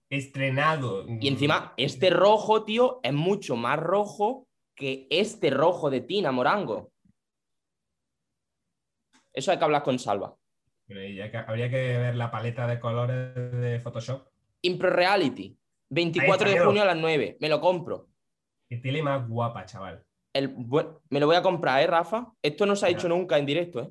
[0.10, 1.06] estrenado.
[1.08, 6.92] Y encima, este rojo, tío, es mucho más rojo que este rojo de Tina Morango.
[9.34, 10.36] Eso hay que hablar con Salva.
[10.88, 14.28] Que- habría que ver la paleta de colores de Photoshop.
[14.62, 15.58] Impro Reality,
[15.90, 17.38] 24 Ahí de junio a las 9.
[17.40, 18.08] Me lo compro.
[18.70, 20.04] Qué tele más guapa, chaval.
[20.34, 20.56] El,
[21.10, 22.32] me lo voy a comprar, ¿eh, Rafa?
[22.42, 22.98] Esto no se ha Ya.
[22.98, 23.90] hecho nunca en directo, ¿eh?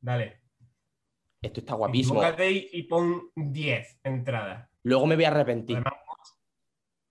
[0.00, 0.40] Dale.
[1.44, 2.22] Esto está guapísimo.
[2.48, 4.68] Y, pon 10 entradas.
[4.82, 5.76] Luego me voy a arrepentir.
[5.76, 5.94] Además,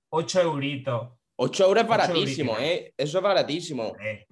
[0.10, 1.10] 8 euritos.
[1.36, 2.58] 8 euros es baratísimo.
[2.60, 2.94] ¿eh?
[2.98, 3.90] Eso es baratísimo.
[3.90, 4.28] Hombre,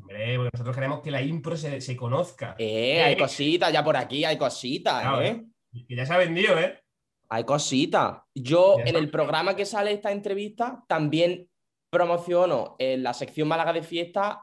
[0.00, 2.56] hombre, porque nosotros queremos que la impro se, se conozca.
[2.58, 5.44] Eh, hay cositas, ya por aquí hay cositas, Claro, ¿eh?
[5.86, 6.82] Que ya se ha vendido, ¿eh?
[7.30, 8.18] Hay cositas.
[8.34, 11.48] Yo en el programa que sale esta entrevista también
[11.90, 14.42] promociono en la sección Málaga de fiesta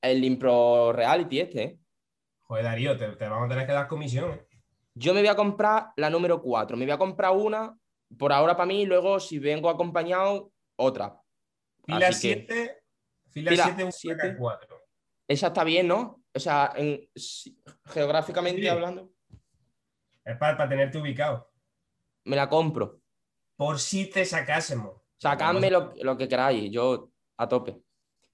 [0.00, 1.78] el Impro Reality este, ¿eh?
[2.48, 4.40] Joder, Darío, te, te vamos a tener que dar comisión.
[4.94, 6.76] Yo me voy a comprar la número 4.
[6.78, 7.76] Me voy a comprar una
[8.16, 11.20] por ahora para mí y luego si vengo acompañado, otra.
[11.84, 12.82] Fila Así que- 7,
[13.28, 14.34] fila Fila 7, un siete.
[14.36, 14.78] 4.
[15.28, 16.22] Esa está bien, ¿no?
[16.34, 17.06] O sea, en-
[17.84, 18.68] geográficamente Sí.
[18.68, 19.10] hablando,
[20.24, 21.50] Es para, para tenerte ubicado.
[22.24, 23.00] me la compro.
[23.56, 25.02] Por si te sacásemos.
[25.18, 27.76] Sacadme lo, lo que queráis, yo a tope.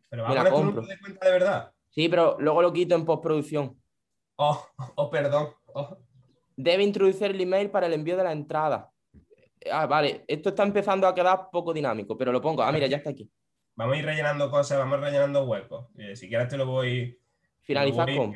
[0.08, 0.82] Pero me vamos a la tu compro.
[0.86, 1.74] de cuenta de verdad.
[1.90, 3.80] Sí, pero luego lo quito en postproducción.
[4.36, 4.66] Oh,
[4.96, 5.48] oh, perdón.
[5.74, 5.96] Oh.
[6.56, 8.90] Debe introducir el email para el envío de la entrada.
[9.72, 12.62] Ah, vale, esto está empezando a quedar poco dinámico, pero lo pongo.
[12.62, 13.28] Ah, mira, ya está aquí.
[13.76, 15.86] Vamos a ir rellenando cosas, vamos rellenando huecos.
[15.98, 17.18] Eh, si quieres te lo voy,
[17.62, 18.32] Finalizar lo voy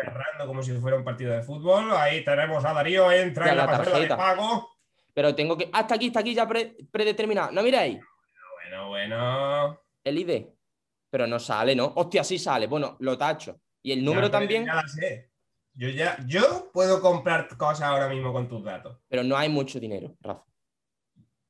[0.47, 1.93] como si fuera un partido de fútbol.
[1.93, 4.69] Ahí tenemos a Darío, entra Ya, en la, la pasarela de pago.
[5.13, 5.69] Pero tengo que.
[5.73, 7.53] Hasta aquí, está aquí ya pre- predeterminado.
[7.53, 8.01] ¿No miráis?
[8.63, 9.81] Bueno, bueno.
[10.03, 10.47] El ID.
[11.11, 11.93] pero no sale, ¿no?
[11.97, 12.67] Hostia, sí sale.
[12.67, 13.61] Bueno, lo tacho.
[13.83, 14.65] ¿Y el número Ya, también?
[14.67, 15.31] Ya la sé.
[15.79, 18.99] Yo ya, yo puedo comprar cosas ahora mismo con tus datos.
[19.07, 20.45] Pero no hay mucho dinero, Rafa.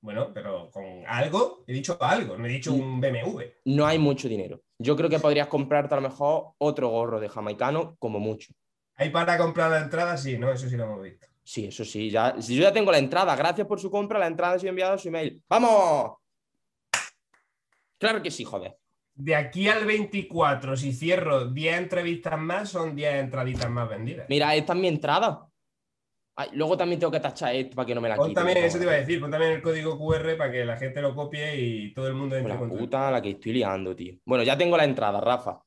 [0.03, 3.45] Bueno, pero con algo, he dicho algo, no he dicho un BMW.
[3.64, 4.61] No hay mucho dinero.
[4.77, 8.53] Yo creo que podrías comprarte a lo mejor otro gorro de jamaicano, como mucho.
[8.97, 10.53] Hay para comprar la entrada, sí, ¿no?
[10.53, 11.27] Eso sí lo hemos visto.
[11.43, 12.37] Sí, eso sí, ya.
[12.38, 14.93] Si yo ya tengo la entrada, gracias por su compra, la entrada ha sido enviada
[14.93, 15.43] a su email.
[15.49, 16.19] ¡Vamos!
[17.97, 18.77] Claro que sí, joder.
[19.18, 24.26] De aquí al 24, si cierro 10 entrevistas más, son 10 entraditas más vendidas.
[24.28, 25.48] Mira, esta es mi entrada.
[26.37, 28.37] Ay, luego también tengo que tachar esto para que no me la Pon quite.
[28.37, 31.02] también, eso te iba a decir, pon también el código QR para que la gente
[31.02, 34.14] lo copie y todo el mundo entre La con puta la que estoy liando, tío.
[34.24, 35.64] Bueno, ya tengo la entrada, Rafa.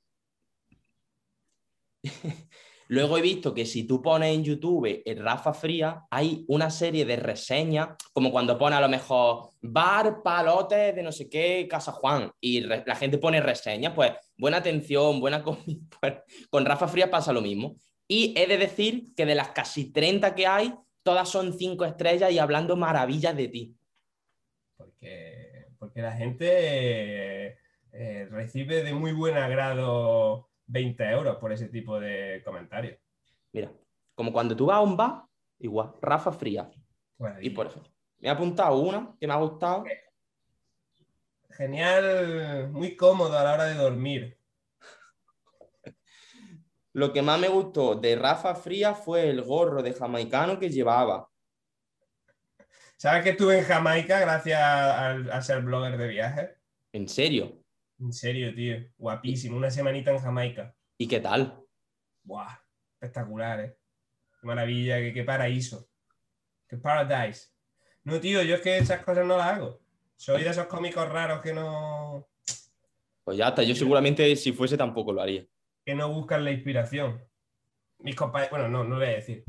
[2.92, 7.06] Luego he visto que si tú pones en YouTube el Rafa Fría, hay una serie
[7.06, 11.94] de reseñas, como cuando pone a lo mejor bar, palotes de no sé qué, Casa
[11.94, 15.80] Juan, y la gente pone reseñas, pues buena atención, buena comida.
[16.02, 16.16] Pues,
[16.50, 17.78] con Rafa Fría pasa lo mismo.
[18.10, 22.30] Y he de decir que de las casi 30 que hay, todas son 5 estrellas
[22.30, 23.76] y hablando maravillas de ti.
[24.76, 27.58] Porque, porque la gente eh,
[27.94, 32.98] eh, recibe de muy buen agrado 20 euros por ese tipo de comentarios.
[33.52, 33.72] Mira,
[34.16, 35.24] como cuando tú vas a un bar,
[35.60, 36.72] igual, Rafa Fría.
[37.18, 39.84] Bueno, Y por ejemplo, me he apuntado una que me ha gustado.
[41.50, 44.40] Genial, muy cómodo a la hora de dormir.
[46.94, 51.30] Lo que más me gustó de Rafa Fría fue el gorro de jamaicano que llevaba.
[52.96, 56.52] ¿Sabes que estuve en Jamaica gracias a, ser blogger de viajes?
[56.94, 57.61] En serio.
[58.02, 58.78] En serio, tío.
[58.98, 59.56] Guapísimo.
[59.58, 60.76] Una semanita en Jamaica.
[60.98, 61.64] ¿Y qué tal?
[62.24, 62.58] Buah,
[62.94, 63.78] espectacular, ¿eh?
[64.40, 65.88] Qué maravilla, qué, qué paraíso.
[66.68, 67.50] Qué paradise.
[68.04, 69.80] No, tío, yo es que esas cosas no las hago.
[70.16, 72.28] Soy de esos cómicos raros que no,
[73.24, 75.46] Pues ya está, yo seguramente si fuese tampoco lo haría.
[75.86, 77.24] que no buscan la inspiración.
[78.00, 79.44] Mis compañeros, bueno, no, no lo voy a decir.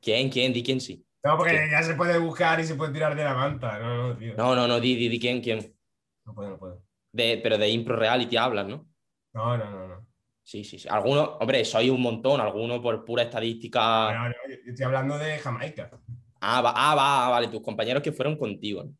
[0.00, 0.30] ¿Quién?
[0.30, 0.52] ¿Quién?
[0.52, 1.04] Di quién sí.
[1.22, 3.78] No, porque ya se puede buscar y se puede tirar de la manta.
[3.78, 4.34] No, no, tío.
[4.36, 5.76] No, no, no, di, di, di quién, quién.
[6.24, 6.82] No puedo, no puedo.
[7.12, 8.88] De, pero de impro reality hablas, ¿no?
[9.32, 10.06] No, no, no, no.
[10.42, 10.88] Sí, sí, sí.
[10.88, 14.12] Algunos, hombre, soy un montón, algunos por pura estadística.
[14.12, 15.90] No, no, yo estoy hablando de Jamaica.
[16.40, 18.84] Ah, va, ah, va, vale, tus compañeros que fueron contigo.
[18.84, 18.94] ¿no?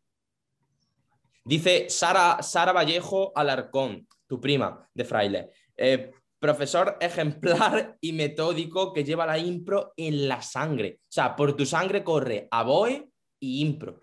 [1.43, 5.49] Dice Sara, Sara Vallejo Alarcón, tu prima de Fraile.
[5.75, 10.99] Eh, profesor ejemplar y metódico que lleva la impro en la sangre.
[11.03, 13.99] O sea, por tu sangre corre aboe y impro.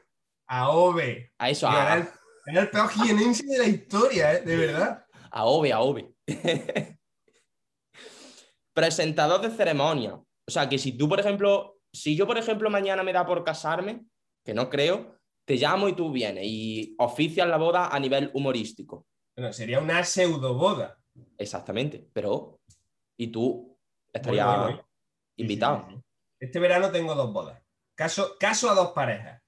[0.48, 1.32] A Ove.
[1.38, 2.08] A eso, a,
[2.48, 4.42] era el peor jienense de la historia, ¿eh?
[4.42, 5.04] De verdad.
[5.30, 6.12] a ove, a ove.
[8.72, 10.14] Presentador de ceremonia.
[10.14, 13.44] O sea, que si tú, por ejemplo, si yo, por ejemplo, mañana me da por
[13.44, 14.04] casarme,
[14.44, 19.06] que no creo, te llamo y tú vienes y oficias la boda a nivel humorístico.
[19.36, 20.98] Bueno, sería una pseudo boda.
[21.36, 22.60] Exactamente, pero
[23.16, 23.76] ¿y tú
[24.12, 24.82] estarías Voy, voy, voy.
[25.36, 25.84] invitado?
[25.88, 26.02] Sí, sí, sí.
[26.40, 27.60] Este verano tengo dos bodas.
[27.96, 29.42] Caso, caso a dos parejas.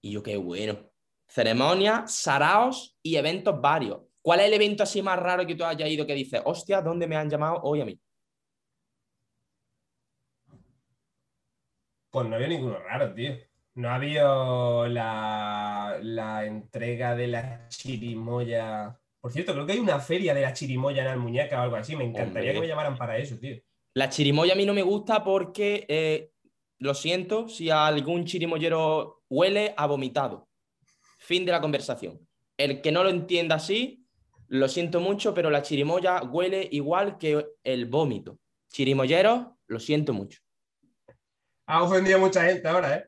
[0.00, 0.87] Y yo qué bueno.
[1.28, 4.00] Ceremonia, saraos y eventos varios.
[4.22, 7.06] ¿Cuál es el evento así más raro que tú hayas ido que dices, hostia, ¿dónde
[7.06, 8.00] me han llamado hoy a mí?
[12.10, 13.36] Pues no había ninguno raro, tío.
[13.74, 14.24] No había
[14.88, 18.98] la, la entrega de la chirimoya.
[19.20, 21.94] Por cierto, creo que hay una feria de la chirimoya en Almuñeca o algo así.
[21.94, 22.54] Me encantaría Hombre.
[22.54, 23.56] que me llamaran para eso, tío.
[23.94, 26.32] La chirimoya a mí no me gusta porque, eh,
[26.78, 30.47] lo siento, si algún chirimoyero huele a vomitado.
[31.18, 32.26] Fin de la conversación.
[32.56, 34.04] El que no lo entienda así,
[34.48, 38.38] lo siento mucho, pero la chirimoya huele igual que el vómito.
[38.72, 40.40] Chirimoyeros, lo siento mucho.
[41.66, 43.04] Ha ofendido a mucha gente ahora, ¿eh?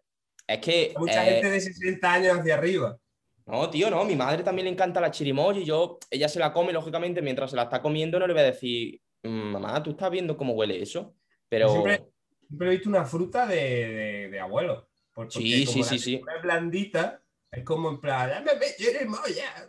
[0.46, 0.94] Es que...
[0.98, 2.98] Mucha eh, gente de 60 años hacia arriba.
[3.46, 4.04] No, tío, no.
[4.04, 7.50] Mi madre también le encanta la chirimoya y yo, ella se la come, lógicamente, mientras
[7.50, 10.52] se la está comiendo, no le voy a decir, "Mm, mamá, ¿tú estás viendo cómo
[10.52, 11.14] huele eso?
[11.48, 11.66] Pero...
[11.68, 12.04] Yo siempre,
[12.46, 14.88] siempre he visto una fruta de, de, de abuelo.
[15.12, 16.14] Por- porque Sí, como sí, la sí, sí.
[16.36, 19.66] es blandita, es como en plan, dame chirimoya.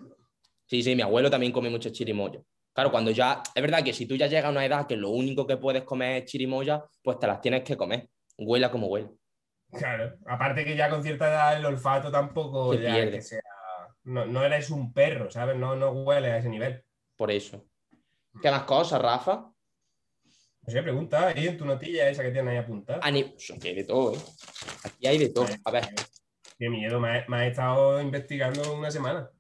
[0.66, 2.42] Sí, sí, mi abuelo también come mucho chirimoya.
[2.74, 5.10] Claro, cuando ya, es verdad que si tú ya llegas a una edad que lo
[5.10, 8.08] único que puedes comer es chirimoya, pues te las tienes que comer.
[8.38, 9.10] Huela como huela.
[9.72, 13.12] Claro, aparte que ya con cierta edad el olfato tampoco Se ya pierde.
[13.12, 13.42] que sea.
[14.04, 15.56] No, no eres un perro, ¿sabes?
[15.58, 16.84] No, no huele a ese nivel.
[17.16, 17.66] Por eso.
[18.42, 19.52] ¿Qué más cosas, Rafa?
[20.64, 23.00] No sé, pregunta ahí en tu notilla esa que tienes ahí apuntada.
[23.04, 24.20] Ani- Aquí hay de todo, ¿eh?
[24.84, 25.48] Aquí hay de todo.
[25.66, 25.90] A ver,
[26.62, 29.32] Qué miedo, me ha, me ha estado investigando una semana.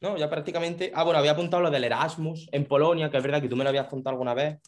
[0.00, 0.90] no, ya prácticamente.
[0.96, 3.62] Ah, bueno, había apuntado lo del Erasmus en Polonia, que es verdad que tú me
[3.62, 4.58] lo habías contado alguna vez.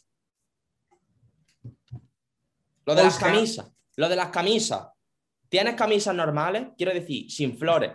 [2.85, 3.69] Lo de las camisas.
[3.97, 4.87] Lo de las camisas.
[5.49, 6.69] ¿Tienes camisas normales?
[6.77, 7.91] Quiero decir, sin flores.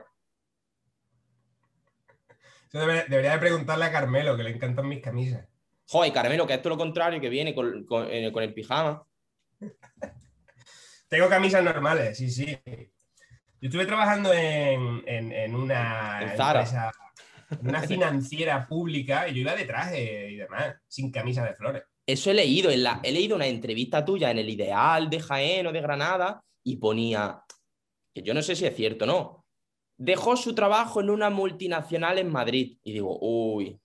[2.75, 5.49] Yo debería, debería de preguntarle a Carmelo, que le encantan mis camisas.
[5.89, 9.03] Joder, Carmelo, que es todo lo contrario, que viene con, con- eh, con el pijama.
[11.09, 12.55] Tengo camisas normales, sí, sí.
[13.65, 16.93] Yo estuve trabajando en, en- en una empresa,
[17.51, 21.83] en una financiera pública y yo iba de traje y demás, sin camisa de flores.
[22.07, 25.67] Eso he leído, en la, he leído una entrevista tuya en el Ideal de Jaén
[25.67, 27.43] o de Granada y ponía,
[28.15, 29.47] que yo no sé si es cierto o no,
[29.97, 32.77] dejó su trabajo en una multinacional en Madrid.
[32.83, 33.81] Y digo, uy,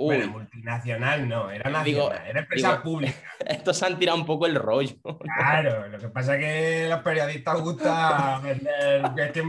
[0.00, 3.18] uy, Bueno, multinacional no, era nacional, Digo- era empresa digo- pública.
[3.46, 4.96] estos se han tirado un poco el rollo.
[5.36, 9.42] Claro, lo que pasa es que los periodistas gusta vender, es que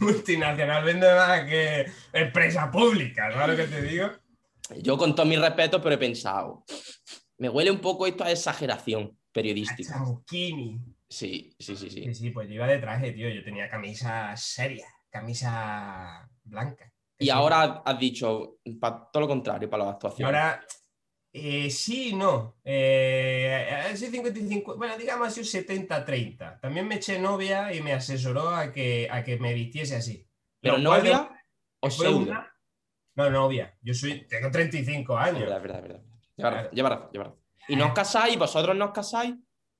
[0.00, 4.10] multinacional vende más que empresa pública, ¿sabes lo que te digo?
[4.78, 6.64] Yo con todos mis respetos, pero he pensado,
[7.38, 10.02] me huele un poco esto a exageración periodística.
[11.08, 11.90] Sí, sí, sí, sí.
[11.90, 13.28] Sí, sí, pues yo iba de traje, tío.
[13.28, 16.89] Yo tenía camisa seria, camisa blanca.
[17.20, 17.30] Y Sí.
[17.30, 20.26] ahora has dicho, para todo lo contrario, para las Y actuaciones.
[20.34, 20.64] ahora,
[21.32, 22.56] eh, sí y no.
[22.64, 26.58] Eh, sido 55, bueno, digamos sido 70-30.
[26.60, 30.26] También me eché novia y me asesoró a que, a que me vistiese así.
[30.60, 31.44] ¿Pero Lo cual novia
[31.80, 32.46] o fue una-
[33.16, 33.76] No, novia.
[33.82, 35.40] Yo soy, tengo 35 Es años.
[35.40, 36.00] verdad, es verdad, es verdad.
[36.36, 36.70] Lleva razón, Claro.
[36.72, 37.40] lleva razón, lleva razón.
[37.68, 38.38] ¿Y no os casáis?
[38.38, 39.34] ¿Vosotros no os casáis?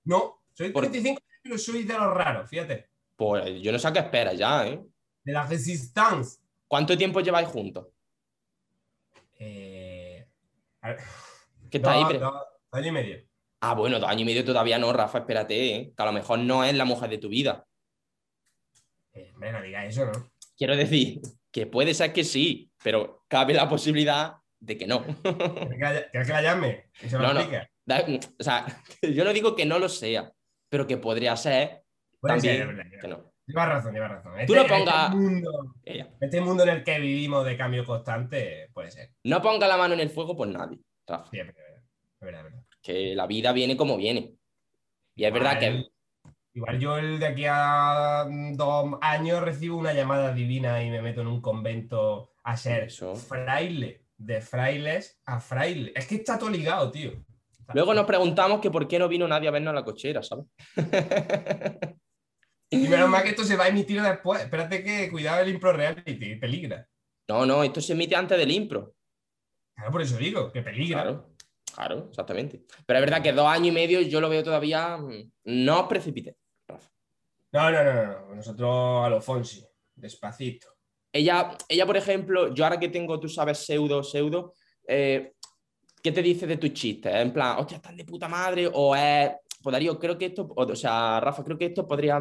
[0.04, 2.90] No, soy Por- 35, pero soy de los raros, fíjate.
[3.16, 4.80] Pues yo no sé a qué esperas ya, ¿eh?
[5.24, 6.39] De la resistance.
[6.70, 7.88] ¿Cuánto tiempo lleváis juntos?
[9.40, 10.24] Eh,
[11.68, 12.16] ¿Qué está ahí?
[12.16, 12.32] dos-
[12.70, 13.18] años y medio.
[13.60, 15.92] Ah, bueno, dos años y medio todavía no, Rafa, espérate, ¿eh?
[15.96, 17.66] Que a lo mejor no es la mujer de tu vida.
[19.12, 20.30] Eh, hombre, no digas eso, ¿no?
[20.56, 25.04] Quiero decir que puede ser que sí, pero cabe la posibilidad de que no.
[25.04, 26.88] ¿Quieres que la, llame?
[27.02, 27.50] Y se lo No, no.
[27.84, 28.06] Da-
[28.38, 28.64] O sea,
[29.02, 30.32] yo no digo que no lo sea,
[30.68, 31.82] pero que podría ser
[32.20, 33.29] Puede también ser, que no.
[33.50, 34.32] Llevas razón, llevas razón.
[34.46, 36.08] Tú no Este- pongas- Este mundo, Ella.
[36.20, 39.10] este mundo en el que vivimos de cambio constante puede ser.
[39.24, 42.40] No ponga la mano en el fuego por nadie, Rafa, Sí, es verdad, es verdad,
[42.40, 42.64] es verdad.
[42.82, 44.34] que la vida viene como viene.
[45.14, 45.84] Y es verdad que
[46.54, 51.20] Igual- yo el de aquí a dos años recibo una llamada divina y me meto
[51.20, 53.14] en un convento a ser Eso.
[53.14, 54.02] fraile.
[54.16, 55.92] De frailes a fraile.
[55.96, 57.12] Es que está todo ligado, tío.
[57.72, 60.44] luego nos preguntamos que por qué no vino nadie a vernos a la cochera, ¿sabes?
[62.70, 64.40] Y menos mal que esto se va a emitir después.
[64.42, 66.86] Espérate que cuidado el impro reality, peligra.
[67.28, 68.94] No, no, esto se emite antes del impro.
[69.74, 71.02] Claro, por eso digo, que peligra.
[71.02, 71.30] Claro,
[71.74, 72.64] claro, exactamente.
[72.86, 74.96] Pero es verdad que dos años y medio yo lo veo todavía.
[74.98, 76.36] mm, No os precipitéis.
[76.68, 76.88] Rafa.
[77.52, 78.34] No, no, no, no, no.
[78.36, 80.68] Nosotros a lo Fonsi, despacito.
[81.12, 84.54] Ella, ella, por ejemplo, yo ahora que tengo, tú sabes, pseudo, pseudo,
[84.86, 85.32] eh,
[86.00, 87.12] ¿qué te dice de tus chistes?
[87.12, 89.32] En plan, hostia, están de puta madre, o es.
[89.60, 92.20] Pues Darío, creo que esto, o, o sea, Rafa, creo que esto podría.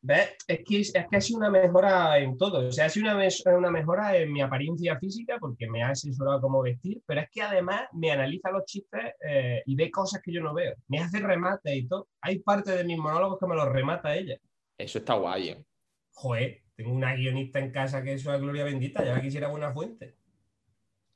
[0.00, 0.36] ¿Ves?
[0.46, 2.68] Es que, es que ha sido una mejora en todo.
[2.68, 6.40] O sea, ha sido una, una mejora en mi apariencia física porque me ha asesorado
[6.40, 10.32] cómo vestir, pero es que además me analiza los chistes eh, y ve cosas que
[10.32, 10.74] yo no veo.
[10.86, 12.08] Me hace remates y todo.
[12.20, 14.38] Hay parte de mis monólogos que me los remata ella.
[14.76, 15.48] Eso está guay.
[15.48, 15.64] ¿eh?
[16.12, 20.16] Joder, tengo una guionista en casa que eso es gloria bendita, ya quisiera buena fuente.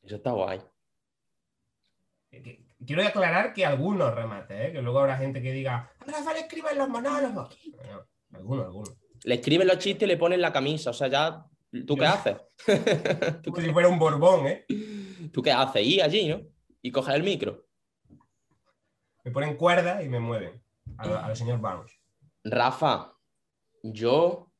[0.02, 0.60] Eso está guay.
[2.84, 4.72] Quiero aclarar que algunos remates, ¿eh?
[4.72, 7.56] que luego habrá gente que diga, Rafa, escriba en los monólogos.
[8.32, 8.94] Algunos, algunos.
[9.24, 11.44] Le escriben los chistes y le ponen la camisa, o sea, ya.
[11.86, 12.36] ¿Tú qué haces?
[13.42, 14.66] ¿Tú, Como qué, si fuera un borbón, ¿eh?
[15.32, 15.86] tú qué haces?
[15.86, 16.42] Ir allí, ¿no?
[16.82, 17.64] Y coger el micro.
[19.24, 20.62] Me ponen cuerda y me mueven
[20.98, 21.92] a, lo- a los señor Barnes.
[22.44, 23.14] Rafa,
[23.82, 24.50] yo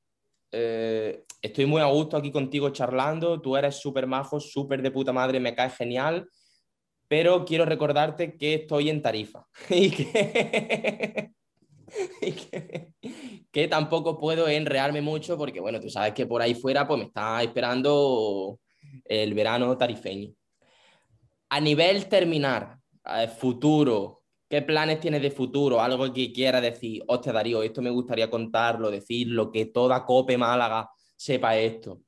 [0.52, 3.40] eh, estoy muy a gusto aquí contigo charlando.
[3.42, 6.28] Tú eres súper majo, súper de puta madre, me caes genial.
[7.08, 11.32] Pero quiero recordarte que estoy en tarifa y que,
[13.52, 17.07] que tampoco puedo enrearme mucho porque, bueno, tú sabes que por ahí fuera pues me
[17.07, 18.59] está esperando
[19.05, 20.31] el verano tarifeño.
[21.50, 25.81] A nivel terminar, eh, futuro, ¿qué planes tienes de futuro?
[25.81, 30.90] Algo que quiera decir, hostia Darío, esto me gustaría contarlo, decirlo, que toda Cope Málaga
[31.16, 32.00] sepa esto.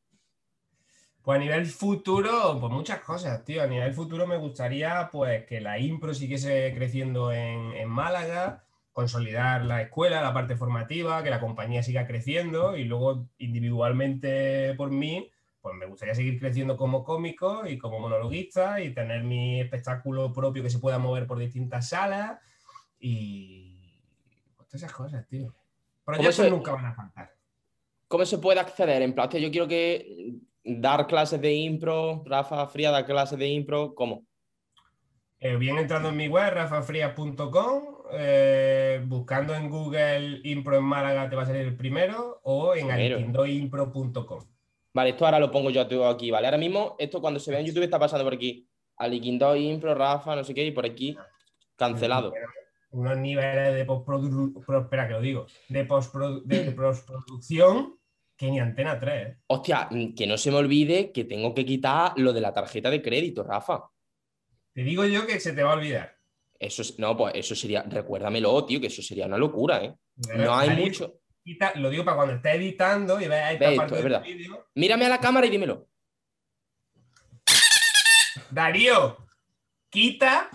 [1.23, 3.63] Pues a nivel futuro, pues muchas cosas, tío.
[3.63, 8.63] A nivel futuro me gustaría pues que la impro siguiese creciendo en, en Málaga,
[8.95, 14.91] consolidar la escuela, la parte formativa, que la compañía siga creciendo y luego individualmente por
[14.91, 15.31] mí,
[15.61, 20.63] pues me gustaría seguir creciendo como cómico y como monologuista y tener mi espectáculo propio
[20.63, 22.39] que se pueda mover por distintas salas
[23.01, 23.99] y
[24.57, 25.53] pues todas esas cosas, tío.
[26.05, 27.35] Proyectos se- nunca van a faltar.
[28.07, 29.03] ¿Cómo se puede acceder?
[29.03, 33.93] En plan, yo quiero que dar clases de impro, Rafa Fría dar clases de impro,
[33.95, 34.25] ¿cómo?
[35.41, 41.37] Eh, bien entrando en mi web, rafafrías.com, eh, buscando en Google Impro en Málaga te
[41.37, 43.17] va a salir el primero o en Primero.
[43.17, 44.45] aritindoimpro.com.
[44.93, 46.47] Vale, esto ahora lo pongo yo todo aquí, ¿vale?
[46.47, 48.69] Ahora mismo, esto cuando se ve en YouTube está pasando por aquí.
[48.97, 51.17] Aliquindo, Impro, Rafa, no sé qué, y por aquí
[51.77, 52.33] cancelado.
[52.91, 57.99] Unos niveles de postproducción, espera que lo digo, de, postprodu de postproducción
[58.37, 59.27] que ni Antena 3.
[59.27, 59.39] ¿eh?
[59.49, 62.91] Hostia, mm, que no se me olvide que tengo que quitar lo de la tarjeta
[62.91, 63.91] de crédito, Rafa.
[64.73, 66.14] Te digo yo que se te va a olvidar.
[66.65, 69.95] Eso es, no, pues eso sería, recuérdamelo, tío, que eso sería una locura, ¿eh?
[70.37, 71.21] No hay mucho.
[71.75, 74.23] lo digo para cuando estés editando y veas Ve esta esto, parte es del verdad.
[74.27, 74.67] vídeo.
[74.75, 75.87] Mírame a la cámara y dímelo.
[78.51, 79.17] Darío,
[79.91, 80.51] quita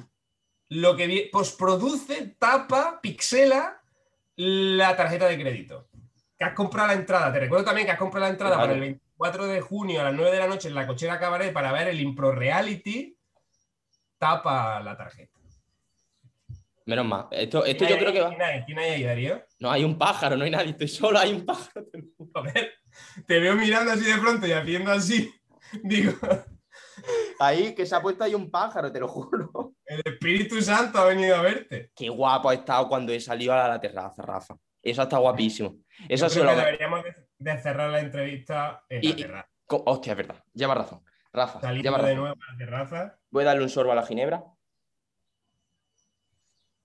[0.70, 3.82] lo que posproduce, tapa, pixela
[4.36, 5.90] la tarjeta de crédito.
[6.38, 7.34] Que has comprado la entrada.
[7.34, 8.68] Te recuerdo también que has comprado la entrada Claro.
[8.70, 11.52] para el 24 de junio a las 9 de la noche en la cochera cabaret
[11.54, 13.16] para ver el Impro Reality.
[14.18, 15.39] Tapa la tarjeta.
[16.90, 17.28] Menos mal.
[17.30, 18.30] Esto, esto ¿Quién yo hay creo que va.
[18.30, 18.64] ¿Quién hay?
[18.64, 19.44] ¿Quién hay ahí, Darío?
[19.60, 21.86] No hay un pájaro, no hay nadie, estoy solo, hay un pájaro.
[22.34, 22.74] Joder,
[23.28, 25.32] te veo mirando así de pronto y haciendo así.
[25.84, 26.14] Digo,
[27.40, 29.74] Ahí, que se ha puesto ahí un pájaro, te lo juro.
[29.86, 31.92] el Espíritu Santo ha venido a verte.
[31.96, 34.58] Qué guapo ha estado cuando he salido a la terraza, Rafa.
[34.82, 35.76] Eso está guapísimo.
[36.10, 39.10] Eso Yo ha sido creo lo que deberíamos de, de cerrar la entrevista en Y-
[39.10, 39.50] la terraza.
[39.68, 40.44] Hostia, es verdad.
[40.54, 41.04] Lleva razón.
[41.32, 43.20] Rafa, Salimos lleva de nuevo a la terraza.
[43.30, 44.44] Voy a darle un sorbo a la ginebra.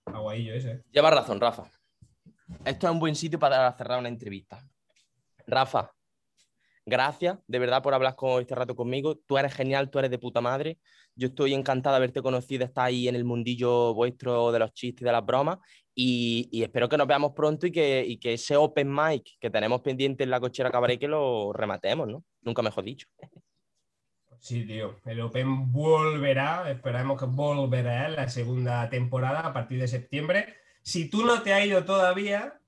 [0.06, 0.82] Aguaillo ese.
[0.90, 1.70] Lleva razón, Rafa.
[2.64, 4.66] Esto es un buen sitio para cerrar una entrevista.
[5.46, 5.90] Rafa,
[6.86, 9.16] gracias de verdad por hablar con este rato conmigo.
[9.26, 10.78] Tú eres genial, tú eres de puta madre.
[11.14, 15.02] Yo estoy encantada de haberte conocido, estar ahí en el mundillo vuestro de los chistes
[15.02, 15.58] y de las bromas.
[15.94, 19.50] Y, y espero que nos veamos pronto y que, y que ese open mic que
[19.50, 22.24] tenemos pendiente en la cochera cabaret que lo rematemos, ¿no?
[22.42, 23.06] Nunca mejor dicho.
[24.44, 25.00] Sí, tío.
[25.06, 26.70] El Open volverá.
[26.70, 30.56] Esperamos que volverá en la segunda temporada a partir de septiembre.
[30.82, 32.60] Si tú no te has ido todavía,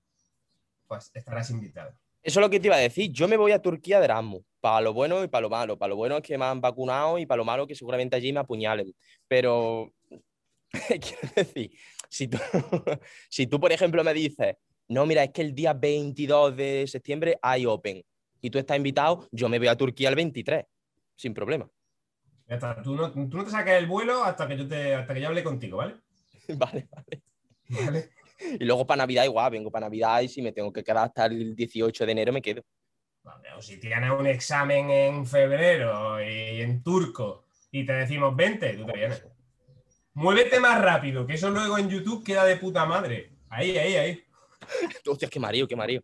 [0.87, 1.93] pues estarás invitado.
[2.22, 3.12] Eso es lo que te iba a decir.
[3.12, 5.77] Yo me voy a Turquía de Erasmus, para lo bueno y para lo malo.
[5.77, 8.33] Para lo bueno es que me han vacunado y para lo malo que seguramente allí
[8.33, 8.95] me apuñalen.
[9.29, 9.93] Pero,
[10.70, 11.72] quiero decir,
[12.09, 12.39] si tú,
[13.29, 14.57] si tú, por ejemplo, me dices,
[14.89, 18.03] no, mira, es que el día 22 de septiembre hay Open
[18.41, 20.64] y tú estás invitado, yo me voy a Turquía el 23,
[21.16, 21.68] sin problema.
[22.46, 22.80] Ya está.
[22.82, 25.28] Tú no, tú no te saques el vuelo hasta que yo te, hasta que yo
[25.28, 25.96] hable contigo, ¿vale?
[26.48, 27.22] Vale, vale.
[27.68, 28.10] Vale.
[28.60, 31.26] Y luego para Navidad igual, vengo para Navidad y si me tengo que quedar hasta
[31.26, 32.62] el 18 de enero me quedo.
[33.24, 38.74] Vale, O si tienes un examen en febrero y en turco y te decimos 20,
[38.74, 39.26] tú te vienes.
[40.14, 43.32] Muévete más rápido, que eso luego en YouTube queda de puta madre.
[43.48, 44.24] Ahí, ahí, ahí.
[45.08, 46.02] Hostia, qué mareo, qué hacer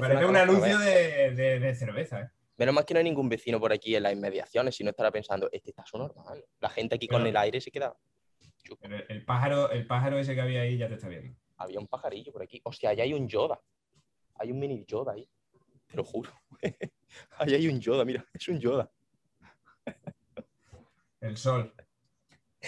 [0.00, 2.20] Parece un anuncio de- de cerveza.
[2.20, 2.30] ¿eh?
[2.60, 5.10] Menos mal que no hay ningún vecino por aquí en las inmediaciones, si no estará
[5.10, 6.44] pensando, este está normal.
[6.60, 7.96] La gente aquí con el aire se queda.
[8.82, 11.34] Pero el pájaro, el pájaro ese que había ahí ya te está viendo.
[11.56, 12.60] Había un pajarillo por aquí.
[12.62, 13.58] Hostia, allá hay un Yoda.
[14.34, 15.26] Hay un mini Yoda ahí.
[15.86, 16.30] Te lo juro.
[17.38, 18.92] Ahí hay un Yoda, mira, es un Yoda.
[21.22, 21.74] El sol.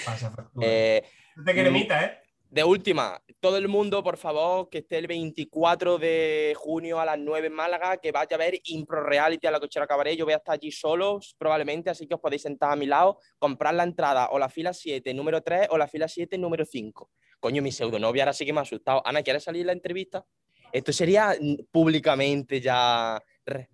[0.07, 0.67] Pasa factura.
[0.67, 1.05] Eh,
[1.37, 2.22] no te cremita, ¿eh?
[2.53, 7.19] De última, todo el mundo, por favor, que esté el 24 de junio a las
[7.19, 10.19] 9 en Málaga, que vaya a ver Impro Reality a la cochera cabaret.
[10.19, 13.19] Yo voy a estar allí solo, probablemente, así que os podéis sentar a mi lado,
[13.39, 17.11] comprar la entrada o la fila 7, número 3, o la fila 7, número 5.
[17.41, 19.01] Coño, mi pseudonovia ahora sí que me ha asustado.
[19.07, 20.23] Ana, ¿quieres salir en la entrevista?
[20.71, 23.71] Esto sería mm, públicamente ya re-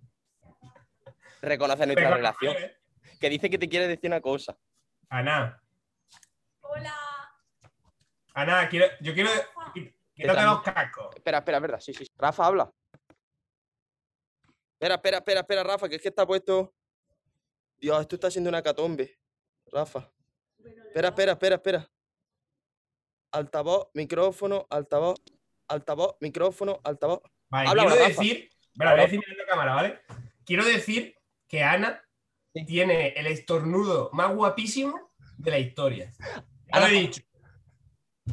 [1.41, 2.55] reconocer nuestra relación.
[2.55, 2.77] ¿eh?
[3.19, 4.57] Que dice que te quiere decir una cosa.
[5.09, 5.61] Ana,
[6.61, 6.93] Hola.
[8.41, 9.29] Ana, quiero, yo quiero.
[10.13, 11.15] Quítate los cascos.
[11.15, 12.05] Espera, espera, es verdad, sí, sí.
[12.05, 12.11] sí.
[12.17, 12.71] Rafa, habla.
[14.73, 16.73] Espera, espera, espera, espera, Rafa, que es que está puesto.
[17.77, 19.17] Dios, esto está siendo una catombe.
[19.71, 20.11] Rafa.
[20.57, 21.91] Espera, espera, espera, espera.
[23.31, 25.19] Altavoz, micrófono, altavoz,
[25.67, 27.21] altavoz, micrófono, altavoz.
[27.49, 28.49] Vale, Habla quiero ahora, decir.
[28.73, 29.99] Espera, voy a decir mirando a cámara, ¿vale?
[30.45, 31.15] Quiero decir
[31.47, 32.03] que Ana
[32.53, 32.65] Sí.
[32.65, 36.11] tiene el estornudo más guapísimo de la historia.
[36.19, 37.21] Ya Ana, lo he dicho.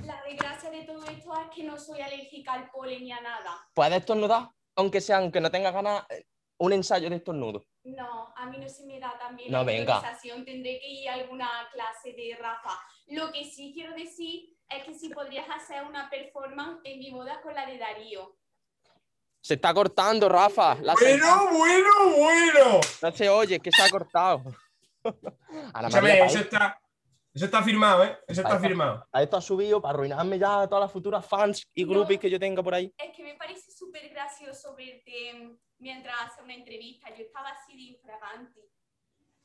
[0.05, 3.69] La desgracia de todo esto es que no soy alérgica al polen ni a nada.
[3.75, 4.51] ¿Puedes estornudar?
[4.77, 6.27] Aunque sea, aunque no tengas ganas, eh,
[6.59, 7.65] un ensayo de estornudo.
[7.85, 10.19] No, a mí no se me da tan bien No, la venga.
[10.45, 12.79] Tendré que ir a alguna clase de Rafa.
[13.09, 17.41] Lo que sí quiero decir es que si podrías hacer una performance en mi boda
[17.43, 18.37] con la de Darío.
[19.41, 20.75] Se está cortando, Rafa.
[20.83, 22.81] La Bueno, bueno, bueno.
[23.01, 24.43] No se oye, que se ha cortado.
[25.73, 26.81] Ana Escúchame, María, eso para está,
[27.37, 28.19] eso está firmado, ¿eh?
[28.27, 29.07] Eso está firmado.
[29.13, 31.91] a esto ha subido para arruinarme ya a todas las futuras fans y No.
[31.91, 32.93] groupies que yo tenga por ahí.
[32.99, 37.09] Es que me parece súper gracioso verte mientras hace una entrevista.
[37.15, 38.61] Yo estaba así de infraganti.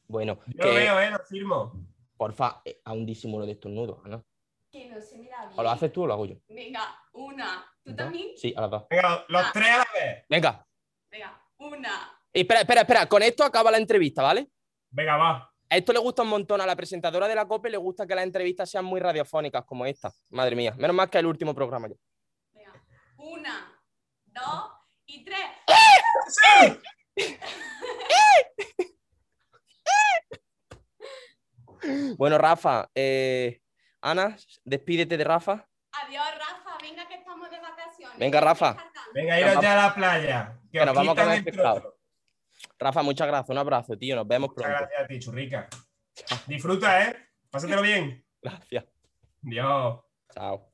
[0.07, 1.11] Bueno, Yo lo que, veo, ¿eh?
[1.11, 1.73] Lo firmo.
[2.17, 4.23] porfa, eh, a un disimulo de estornudo, Ana.
[4.71, 5.59] Que no se me da bien.
[5.59, 6.35] ¿O lo haces tú o lo hago yo?
[6.49, 7.65] Venga, una.
[7.83, 8.29] ¿Tú también?
[8.37, 8.85] Sí, a las dos.
[8.89, 9.49] Venga, los Ah.
[9.53, 10.25] tres a la vez.
[10.29, 10.65] Venga.
[11.09, 13.05] Venga, una, Espera, espera, espera.
[13.07, 14.47] Con esto acaba la entrevista, ¿vale?
[14.91, 15.50] Venga, va.
[15.71, 16.59] A esto le gusta un montón.
[16.59, 19.85] A la presentadora de la COPE le gusta que las entrevistas sean muy radiofónicas como
[19.85, 20.11] esta.
[20.29, 20.73] Madre mía.
[20.77, 21.95] Menos mal que el último programa ya.
[23.15, 23.81] Una,
[24.25, 24.71] dos
[25.05, 25.39] y tres.
[32.17, 32.89] Bueno, Rafa.
[32.93, 33.59] eh,
[34.01, 35.67] Ana, despídete de Rafa.
[35.93, 36.77] Adiós, Rafa.
[36.81, 38.17] Venga, que estamos de vacaciones.
[38.19, 38.77] Venga, Rafa.
[39.13, 40.59] Venga, iros ya a la playa.
[40.71, 41.97] Que, Que os nos vamos a comer pescado.
[42.81, 43.49] Rafa, muchas gracias.
[43.49, 44.15] Un abrazo, tío.
[44.15, 44.79] Nos vemos Muchas pronto.
[44.79, 45.69] gracias a ti, churrica.
[46.47, 47.15] Disfruta, ¿eh?
[47.51, 48.25] Pásatelo bien.
[48.41, 48.85] Gracias.
[49.41, 49.99] Dios.
[50.33, 50.70] Chao.